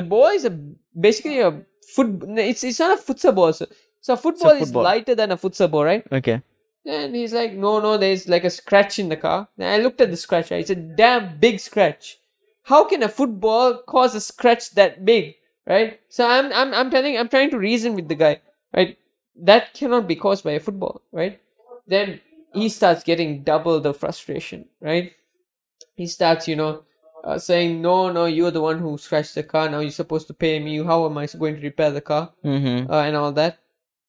[0.00, 0.52] the ball is a
[1.08, 1.50] basically a
[1.94, 2.22] foot.
[2.50, 3.52] It's it's not a futsal ball.
[3.52, 3.66] So,
[4.00, 4.84] so football is football.
[4.84, 6.06] lighter than a futsal ball, right?
[6.20, 6.42] Okay.
[6.86, 9.48] And he's like, no, no, there's like a scratch in the car.
[9.58, 10.50] And I looked at the scratch.
[10.50, 10.60] Right?
[10.60, 12.18] It's a damn big scratch.
[12.62, 15.34] How can a football cause a scratch that big,
[15.66, 16.00] right?
[16.08, 18.40] So I'm, I'm, I'm telling, I'm trying to reason with the guy,
[18.74, 18.96] right?
[19.36, 21.40] That cannot be caused by a football, right?
[21.86, 22.20] Then
[22.52, 25.12] he starts getting double the frustration, right?
[25.94, 26.82] He starts, you know,
[27.24, 29.68] uh, saying, no, no, you're the one who scratched the car.
[29.68, 30.82] Now you're supposed to pay me.
[30.82, 32.32] How am I going to repair the car?
[32.44, 32.90] Mm-hmm.
[32.90, 33.58] uh, and all that.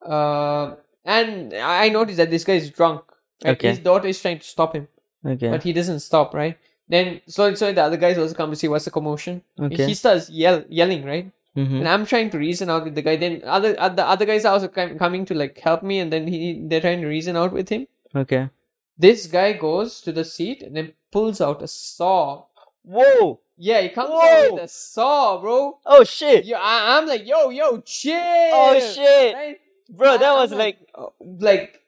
[0.02, 0.76] Uh,
[1.06, 3.04] and I noticed that this guy is drunk.
[3.44, 3.52] Right?
[3.52, 3.70] Okay.
[3.70, 4.88] His daughter is trying to stop him,
[5.26, 5.50] Okay.
[5.50, 6.34] but he doesn't stop.
[6.34, 6.58] Right?
[6.88, 9.42] Then so so the other guys also come to see what's the commotion.
[9.60, 9.88] Okay.
[9.88, 11.32] He starts yell yelling, right?
[11.56, 11.78] mm-hmm.
[11.78, 13.16] And I'm trying to reason out with the guy.
[13.16, 16.28] Then other other other guys are also com- coming to like help me, and then
[16.28, 17.88] he they're trying to reason out with him.
[18.16, 18.50] Okay.
[18.98, 22.46] This guy goes to the seat and then pulls out a saw.
[22.84, 23.40] Whoa!
[23.58, 24.22] Yeah, he comes Whoa.
[24.48, 25.80] out with a saw, bro.
[25.86, 26.46] Oh shit!
[26.46, 28.16] Yeah, I, I'm like, yo, yo, chill.
[28.18, 29.34] Oh shit!
[29.36, 29.60] Right?
[29.90, 31.82] Bro, that I- was like uh, like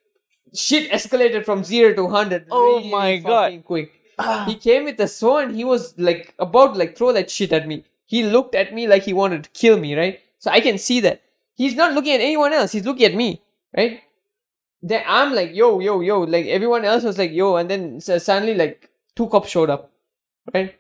[0.53, 2.45] shit escalated from zero to hundred.
[2.51, 3.43] Oh really my God.
[3.45, 3.91] fucking Quick.
[4.45, 7.67] He came with a saw and he was like about like throw that shit at
[7.67, 7.83] me.
[8.05, 10.19] He looked at me like he wanted to kill me, right?
[10.37, 11.21] So I can see that
[11.55, 12.71] he's not looking at anyone else.
[12.71, 13.41] He's looking at me,
[13.75, 14.01] right?
[14.83, 16.21] Then I'm like, yo, yo, yo.
[16.23, 19.91] Like everyone else was like, yo, and then suddenly like two cops showed up,
[20.53, 20.75] right?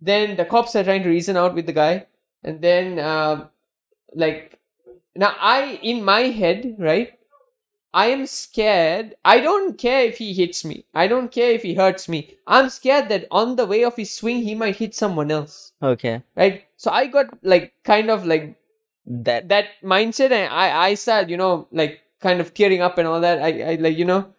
[0.00, 2.06] Then the cops are trying to reason out with the guy,
[2.44, 3.48] and then uh,
[4.14, 4.58] like
[5.16, 7.14] now I in my head, right?
[7.94, 9.14] I am scared.
[9.24, 10.84] I don't care if he hits me.
[10.94, 12.36] I don't care if he hurts me.
[12.46, 15.72] I'm scared that on the way of his swing he might hit someone else.
[15.82, 16.22] okay.
[16.36, 16.64] Right?
[16.76, 18.56] So I got like kind of like
[19.06, 23.08] That that mindset and I I started, you know, like kind of tearing up and
[23.08, 23.42] all that.
[23.42, 24.32] I, I like you know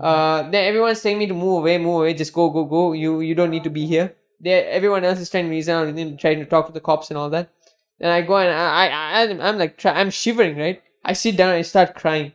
[0.00, 2.92] uh then everyone's telling me to move away, move away, just go, go, go.
[2.92, 4.14] You you don't need to be here.
[4.40, 6.80] There everyone else is trying to reason out and then trying to talk to the
[6.80, 7.50] cops and all that.
[7.98, 10.82] Then I go and I I, I I'm like try, I'm shivering, right?
[11.04, 12.32] I sit down and I start crying.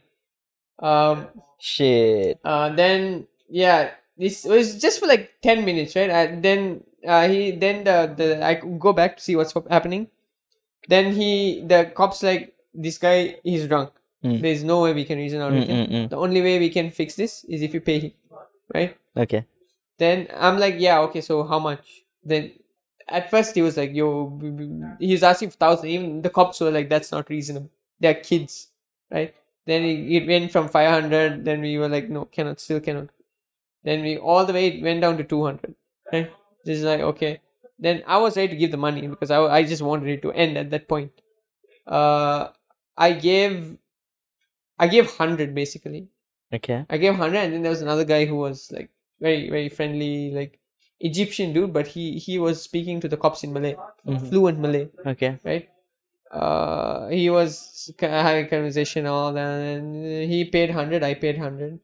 [0.80, 1.28] Um
[1.60, 2.40] shit.
[2.44, 6.10] uh then yeah, this was just for like ten minutes, right?
[6.10, 10.10] I, then uh he then the the I go back to see what's happening.
[10.90, 13.92] Then he the cops like this guy he's drunk.
[14.26, 14.42] Mm.
[14.42, 16.10] There's no way we can reason out with him.
[16.10, 18.12] The only way we can fix this is if you pay him,
[18.74, 18.98] right?
[19.16, 19.46] Okay.
[19.98, 22.04] Then I'm like, yeah, okay, so how much?
[22.24, 22.52] Then
[23.08, 24.40] at first he was like, yo,
[25.00, 25.90] he was asking for thousand.
[25.90, 27.70] Even the cops were like, that's not reasonable.
[28.00, 28.70] They're kids,
[29.12, 29.34] right?
[29.66, 31.46] Then it, it went from 500.
[31.46, 33.10] Then we were like, no, cannot, still cannot.
[33.84, 35.76] Then we all the way it went down to 200,
[36.12, 36.32] right?
[36.66, 37.42] This is like, okay.
[37.78, 40.32] Then I was ready to give the money because I, I just wanted it to
[40.32, 41.12] end at that point.
[41.86, 42.50] Uh,
[42.98, 43.78] I gave,
[44.80, 46.08] I gave 100 basically.
[46.54, 46.86] Okay.
[46.90, 50.32] I gave 100 and then there was another guy who was like very very friendly
[50.32, 50.60] like
[51.00, 53.76] Egyptian dude but he he was speaking to the cops in Malay
[54.08, 54.30] Mhm.
[54.30, 55.38] fluent Malay Okay.
[55.44, 55.70] right
[56.32, 61.38] uh he was having a conversation and all that and he paid 100 I paid
[61.38, 61.80] 100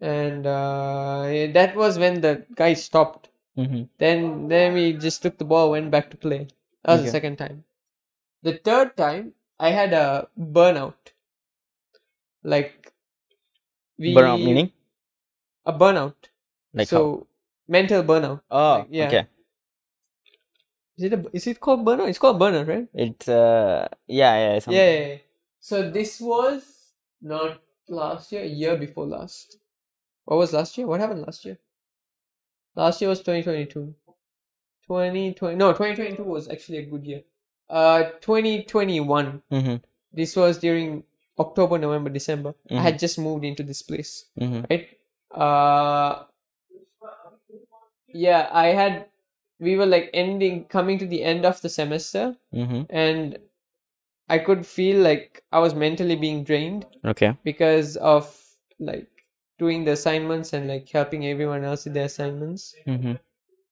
[0.00, 1.22] and uh
[1.58, 3.82] that was when the guy stopped Mm-hmm.
[3.98, 6.48] then then we just took the ball went back to play
[6.84, 7.06] that was Okay.
[7.06, 7.64] the second time
[8.42, 11.11] the third time I had a burnout
[12.42, 12.92] like
[13.98, 14.72] we Burnout meaning?
[15.66, 16.14] a burnout
[16.74, 17.26] Like so
[17.68, 18.40] mental burnout?
[18.50, 19.06] Oh, like, yeah.
[19.06, 19.26] okay.
[20.98, 24.58] is it a, is it called burnout it's called burnout right It's uh yeah yeah
[24.58, 24.78] something.
[24.78, 25.16] yeah, yeah, yeah.
[25.60, 29.58] So this was not last year, year before last.
[30.24, 30.86] What was last year?
[30.86, 31.58] What happened last year?
[32.74, 33.94] Last year was 2022.
[34.88, 37.22] 2020 no 2022 was actually a good year.
[37.70, 39.42] Uh 2021.
[39.50, 39.76] Mm-hmm.
[40.12, 41.04] This was during
[41.38, 42.54] October, November, December.
[42.70, 42.82] I Mhm.
[42.82, 44.26] had just moved into this place.
[44.38, 44.62] Mm-hmm.
[44.70, 44.88] right?
[45.30, 46.24] Uh,
[48.08, 49.06] yeah, I had.
[49.60, 52.82] We were like ending, coming to the end of the semester, Mm-hmm.
[52.90, 53.38] and
[54.28, 57.36] I could feel like I was mentally being drained Okay.
[57.44, 58.26] because of
[58.80, 59.06] like
[59.58, 62.74] doing the assignments and like helping everyone else with their assignments.
[62.86, 63.14] Mm-hmm.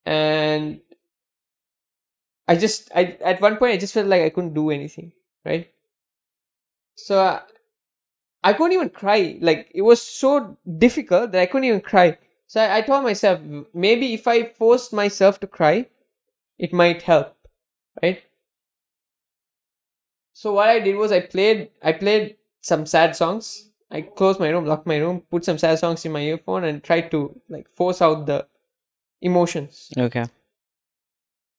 [0.06, 0.80] And
[2.46, 5.12] I just, I at one point, I just felt like I couldn't do anything,
[5.44, 5.68] right?
[7.06, 7.42] So I,
[8.42, 9.38] I couldn't even cry.
[9.40, 12.18] Like it was so difficult that I couldn't even cry.
[12.46, 13.40] So I, I told myself
[13.74, 15.86] maybe if I forced myself to cry,
[16.58, 17.36] it might help,
[18.02, 18.22] right?
[20.32, 23.70] So what I did was I played I played some sad songs.
[23.90, 26.82] I closed my room, locked my room, put some sad songs in my earphone, and
[26.82, 28.46] tried to like force out the
[29.22, 30.24] emotions, Okay.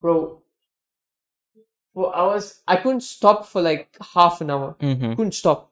[0.01, 0.41] bro.
[1.93, 4.75] For hours, I couldn't stop for like half an hour.
[4.79, 5.13] Mm-hmm.
[5.15, 5.71] couldn't stop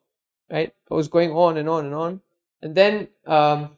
[0.51, 0.74] right?
[0.91, 2.22] I was going on and on and on.
[2.61, 3.70] And then um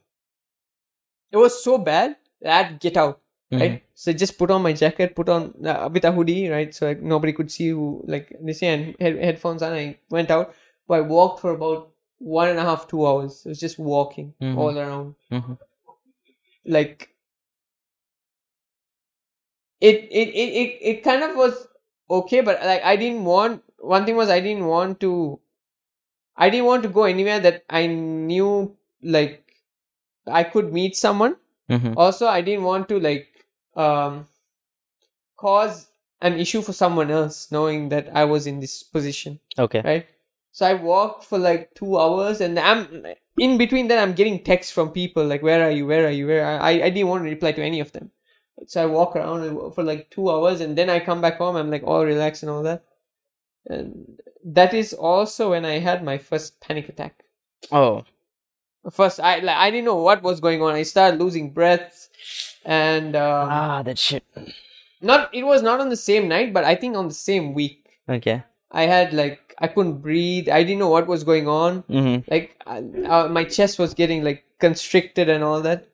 [1.32, 3.20] it was so bad that i had to get out
[3.52, 3.84] right?
[3.94, 6.74] So I just put on my jacket put on uh, with a hoodie right?
[6.74, 10.32] So like nobody could see who like they say and head, headphones on i went
[10.32, 10.56] out.
[10.88, 13.46] But i walked for about one and a half two hours.
[13.46, 14.58] It was just walking Mhm.
[14.58, 15.16] all around.
[15.32, 15.54] Mm-hmm.
[16.66, 17.10] like
[19.80, 21.68] it it, it it it kind of was
[22.20, 23.64] okay but like i didn't want
[23.96, 25.40] one thing was i didn't want to
[26.38, 29.44] i didn't want to go anywhere that i knew like
[30.28, 31.36] i could meet someone.
[31.70, 31.94] Mm-hmm.
[31.96, 33.28] also i didn't want to like
[33.76, 34.26] um
[35.38, 35.88] cause
[36.22, 39.82] an issue for someone else knowing that i was in this position Okay.
[39.86, 40.06] right?
[40.52, 43.06] So i walked for like two hours and i'm
[43.38, 45.88] in between that i'm getting texts from people like where are you?
[45.88, 46.28] Where are you?
[46.28, 48.12] Where are I, I didn't want to reply to any of them
[48.68, 51.72] so i walk around for like two hours and then i come back home i'm
[51.72, 52.84] like all relaxed and all that
[53.68, 57.24] and that is also when i had my first panic attack
[57.72, 58.04] Oh.
[58.92, 62.10] first i like i didn't know what was going on i started losing breath
[62.66, 64.24] and um, Ah, that shit.
[65.02, 67.78] not it was not on the same night but i think on the same week
[68.10, 68.44] Okay.
[68.72, 72.30] i had like i couldn't breathe i didn't know what was going on Mm-hmm.
[72.32, 75.88] like uh, uh, my chest was getting like constricted and all that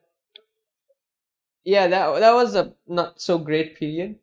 [1.67, 4.17] yeah that that was a not so great period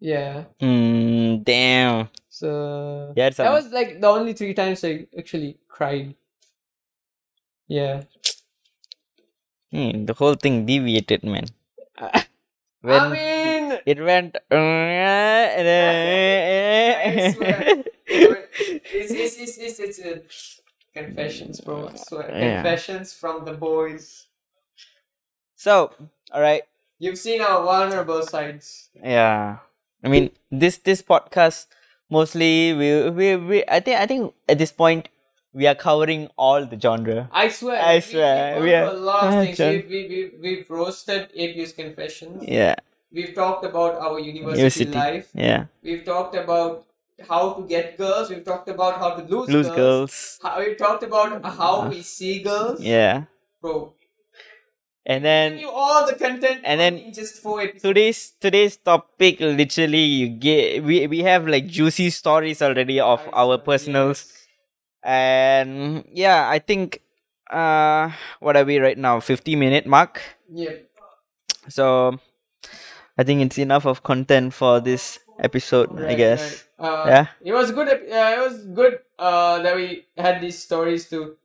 [0.00, 2.08] yeah Mm, damn.
[2.28, 6.14] so Yeah, it's that was like the only three times i actually cried
[7.68, 8.02] yeah
[9.72, 11.46] Hmm, the whole thing deviated, man.
[11.98, 12.24] i
[13.10, 14.36] mean it went.
[14.50, 14.54] I
[17.18, 17.84] swear.
[18.08, 20.18] it's, it's, it's, it's, it's uh,
[20.94, 22.62] confessions bro i swear Yeah.
[22.62, 24.26] confessions from the boys
[25.66, 25.74] so,
[26.32, 26.62] all right.
[27.04, 28.66] you've seen our vulnerable sides
[29.16, 29.58] Yeah.
[30.04, 30.30] I mean,
[30.62, 31.66] this this podcast
[32.16, 32.88] mostly we
[33.18, 35.08] we, we I think I think at this point
[35.60, 37.28] we are covering all the genre.
[37.32, 37.80] I swear.
[37.80, 39.58] I we- swear, We, we have are- a lot of things.
[39.58, 42.42] We, we, we, we've roasted APU's confessions.
[42.60, 42.74] Yeah.
[43.18, 44.98] We've talked about our university, University.
[44.98, 45.28] life.
[45.48, 45.66] Yeah.
[45.82, 46.84] We've talked about
[47.28, 48.30] how to get girls.
[48.30, 49.76] We've talked about how to lose, Lose girls.
[49.76, 50.40] girls.
[50.42, 52.80] How, we've talked about how uh, we see girls.
[52.94, 53.24] Yeah.
[53.62, 53.76] Bro,
[55.06, 57.82] And then you all the content And then just episodes.
[57.82, 63.44] today's today's topic literally you get we we have like juicy stories already of I
[63.44, 64.24] our personals.
[64.24, 64.40] yes.
[65.04, 67.02] And yeah, I think
[67.52, 69.20] uh what are we right now?
[69.20, 70.22] 50 minute mark.
[70.48, 70.88] Yep.
[71.68, 72.18] So
[73.18, 76.64] I think it's enough of content for this episode, I guess.
[76.78, 76.88] right.
[76.88, 77.26] Uh, Yeah.
[77.44, 77.88] It was good.
[77.88, 81.36] Uh, it was good uh, that we had these stories to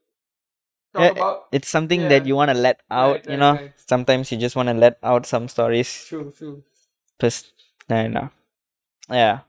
[0.94, 1.46] about.
[1.52, 3.52] It's something that you want to let out, Right, you right, know.
[3.54, 3.72] right.
[3.76, 5.88] Sometimes you just want to let out some stories.
[6.08, 6.62] True, true.
[7.20, 7.52] Just
[7.88, 8.30] I know.
[9.10, 9.40] Yeah.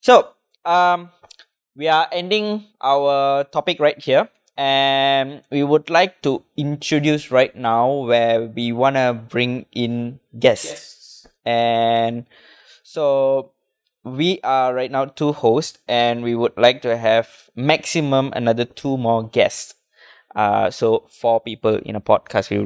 [0.00, 0.30] So
[0.64, 1.10] um
[1.76, 4.28] we are ending our topic right here.
[4.56, 10.68] And we would like to introduce right now where we wanna bring in guests.
[10.68, 11.26] Yes.
[11.46, 12.26] and
[12.82, 13.52] so
[14.04, 18.96] we are right now two hosts and we would like to have maximum another two
[18.98, 19.74] more guests
[20.34, 22.58] uh so four people in a podcast we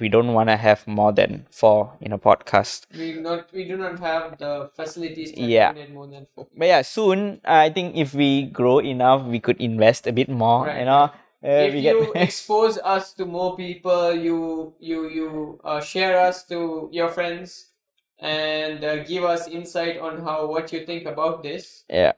[0.00, 3.76] we don't want to have more than four in a podcast We not we do
[3.76, 5.72] not have the facilities to Yeah.
[5.92, 6.48] more than four.
[6.56, 10.66] but yeah soon i think if we grow enough we could invest a bit more
[10.66, 11.10] Right, you know
[11.42, 16.46] Uh, if you get expose us to more people, you you you uh, share us
[16.46, 17.74] to your friends
[18.22, 21.82] and uh, give us insight on how what you think about this.
[21.90, 22.12] yeah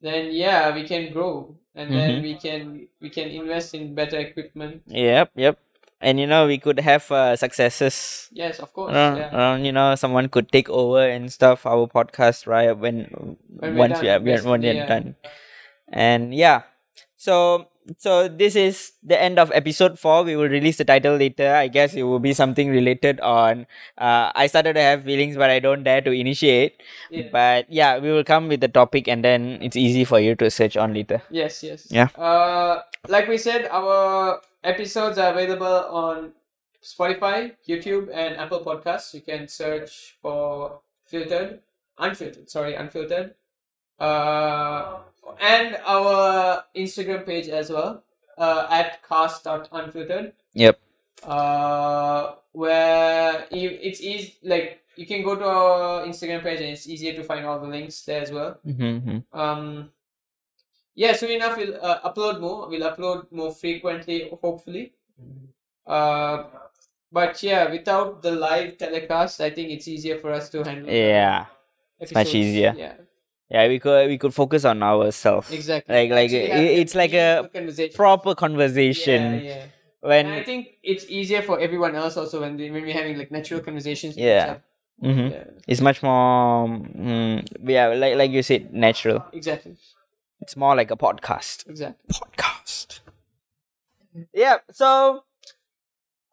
[0.00, 2.22] then yeah, we can grow, and then Mhm.
[2.22, 2.60] we can
[3.00, 4.82] we can invest in better equipment.
[4.88, 5.58] Yep, yep.
[6.00, 8.28] And you know, we could have uh, successes.
[8.32, 8.92] Yes, of course.
[8.92, 9.32] Uh, yeah.
[9.32, 13.08] uh, you know, someone could take over and stuff our podcast right when,
[13.48, 14.86] When once we done, are we are- when we're yeah.
[14.86, 15.16] done.
[15.88, 16.62] And yeah,
[17.16, 17.68] so
[17.98, 20.24] so this is the end of episode four.
[20.24, 21.54] We will release the title later.
[21.54, 23.66] I guess it will be something related on.
[23.96, 26.82] Uh, I started to have feelings, but I don't dare to initiate.
[27.10, 27.28] Yeah.
[27.30, 30.50] But yeah, we will come with the topic, and then it's easy for you to
[30.50, 31.22] search on later.
[31.30, 31.86] Yes, yes.
[31.90, 32.08] Yeah.
[32.16, 36.32] Uh, like we said, our episodes are available on
[36.82, 39.14] Spotify, YouTube, and Apple Podcasts.
[39.14, 41.60] You can search for filtered,
[41.98, 42.50] unfiltered.
[42.50, 43.34] Sorry, unfiltered.
[43.98, 44.98] Uh,
[45.40, 48.02] and our Instagram page as well.
[48.38, 50.32] Uh, at cast.unfiltered.
[50.52, 50.78] Yep.
[51.24, 54.36] Uh, where you, it's easy.
[54.42, 57.66] Like you can go to our Instagram page, and it's easier to find all the
[57.68, 59.18] links there as well Mm-hmm.
[59.38, 59.90] um
[60.94, 64.92] yeah soon enough we'll uh, upload more we'll upload more frequently hopefully
[65.86, 66.44] uh
[67.12, 70.96] but yeah without the live telecast i think it's easier for us to handle the
[70.96, 71.44] Yeah.
[72.14, 72.74] much easier.
[72.76, 72.94] yeah
[73.50, 75.50] Yeah, we could we could focus on ourselves.
[75.52, 79.64] exactly Like like Actually i- it's like a conversation proper conversation yeah, yeah.
[80.00, 83.16] when and i think it's easier for everyone else also when they, when we're having
[83.18, 84.42] like natural conversations with Yeah.
[84.44, 84.62] each other.
[85.02, 85.30] Mhm.
[85.30, 89.22] yeah it's much more mm, yeah like like you said natural.
[89.32, 89.76] exactly
[90.42, 91.66] It's more like a podcast.
[91.68, 93.00] exactly Podcast.
[94.32, 94.58] Yeah.
[94.70, 95.24] So,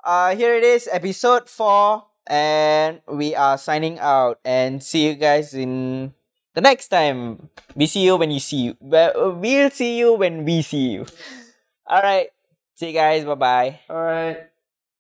[0.03, 4.39] uh, here it is, episode four, and we are signing out.
[4.45, 6.13] And see you guys in
[6.53, 7.49] the next time.
[7.75, 8.77] We see you when you see you.
[8.79, 9.39] Well,
[9.71, 11.05] see you when we see you.
[11.87, 12.29] All right.
[12.75, 13.23] See you guys.
[13.25, 13.79] Bye bye.
[13.89, 14.52] all right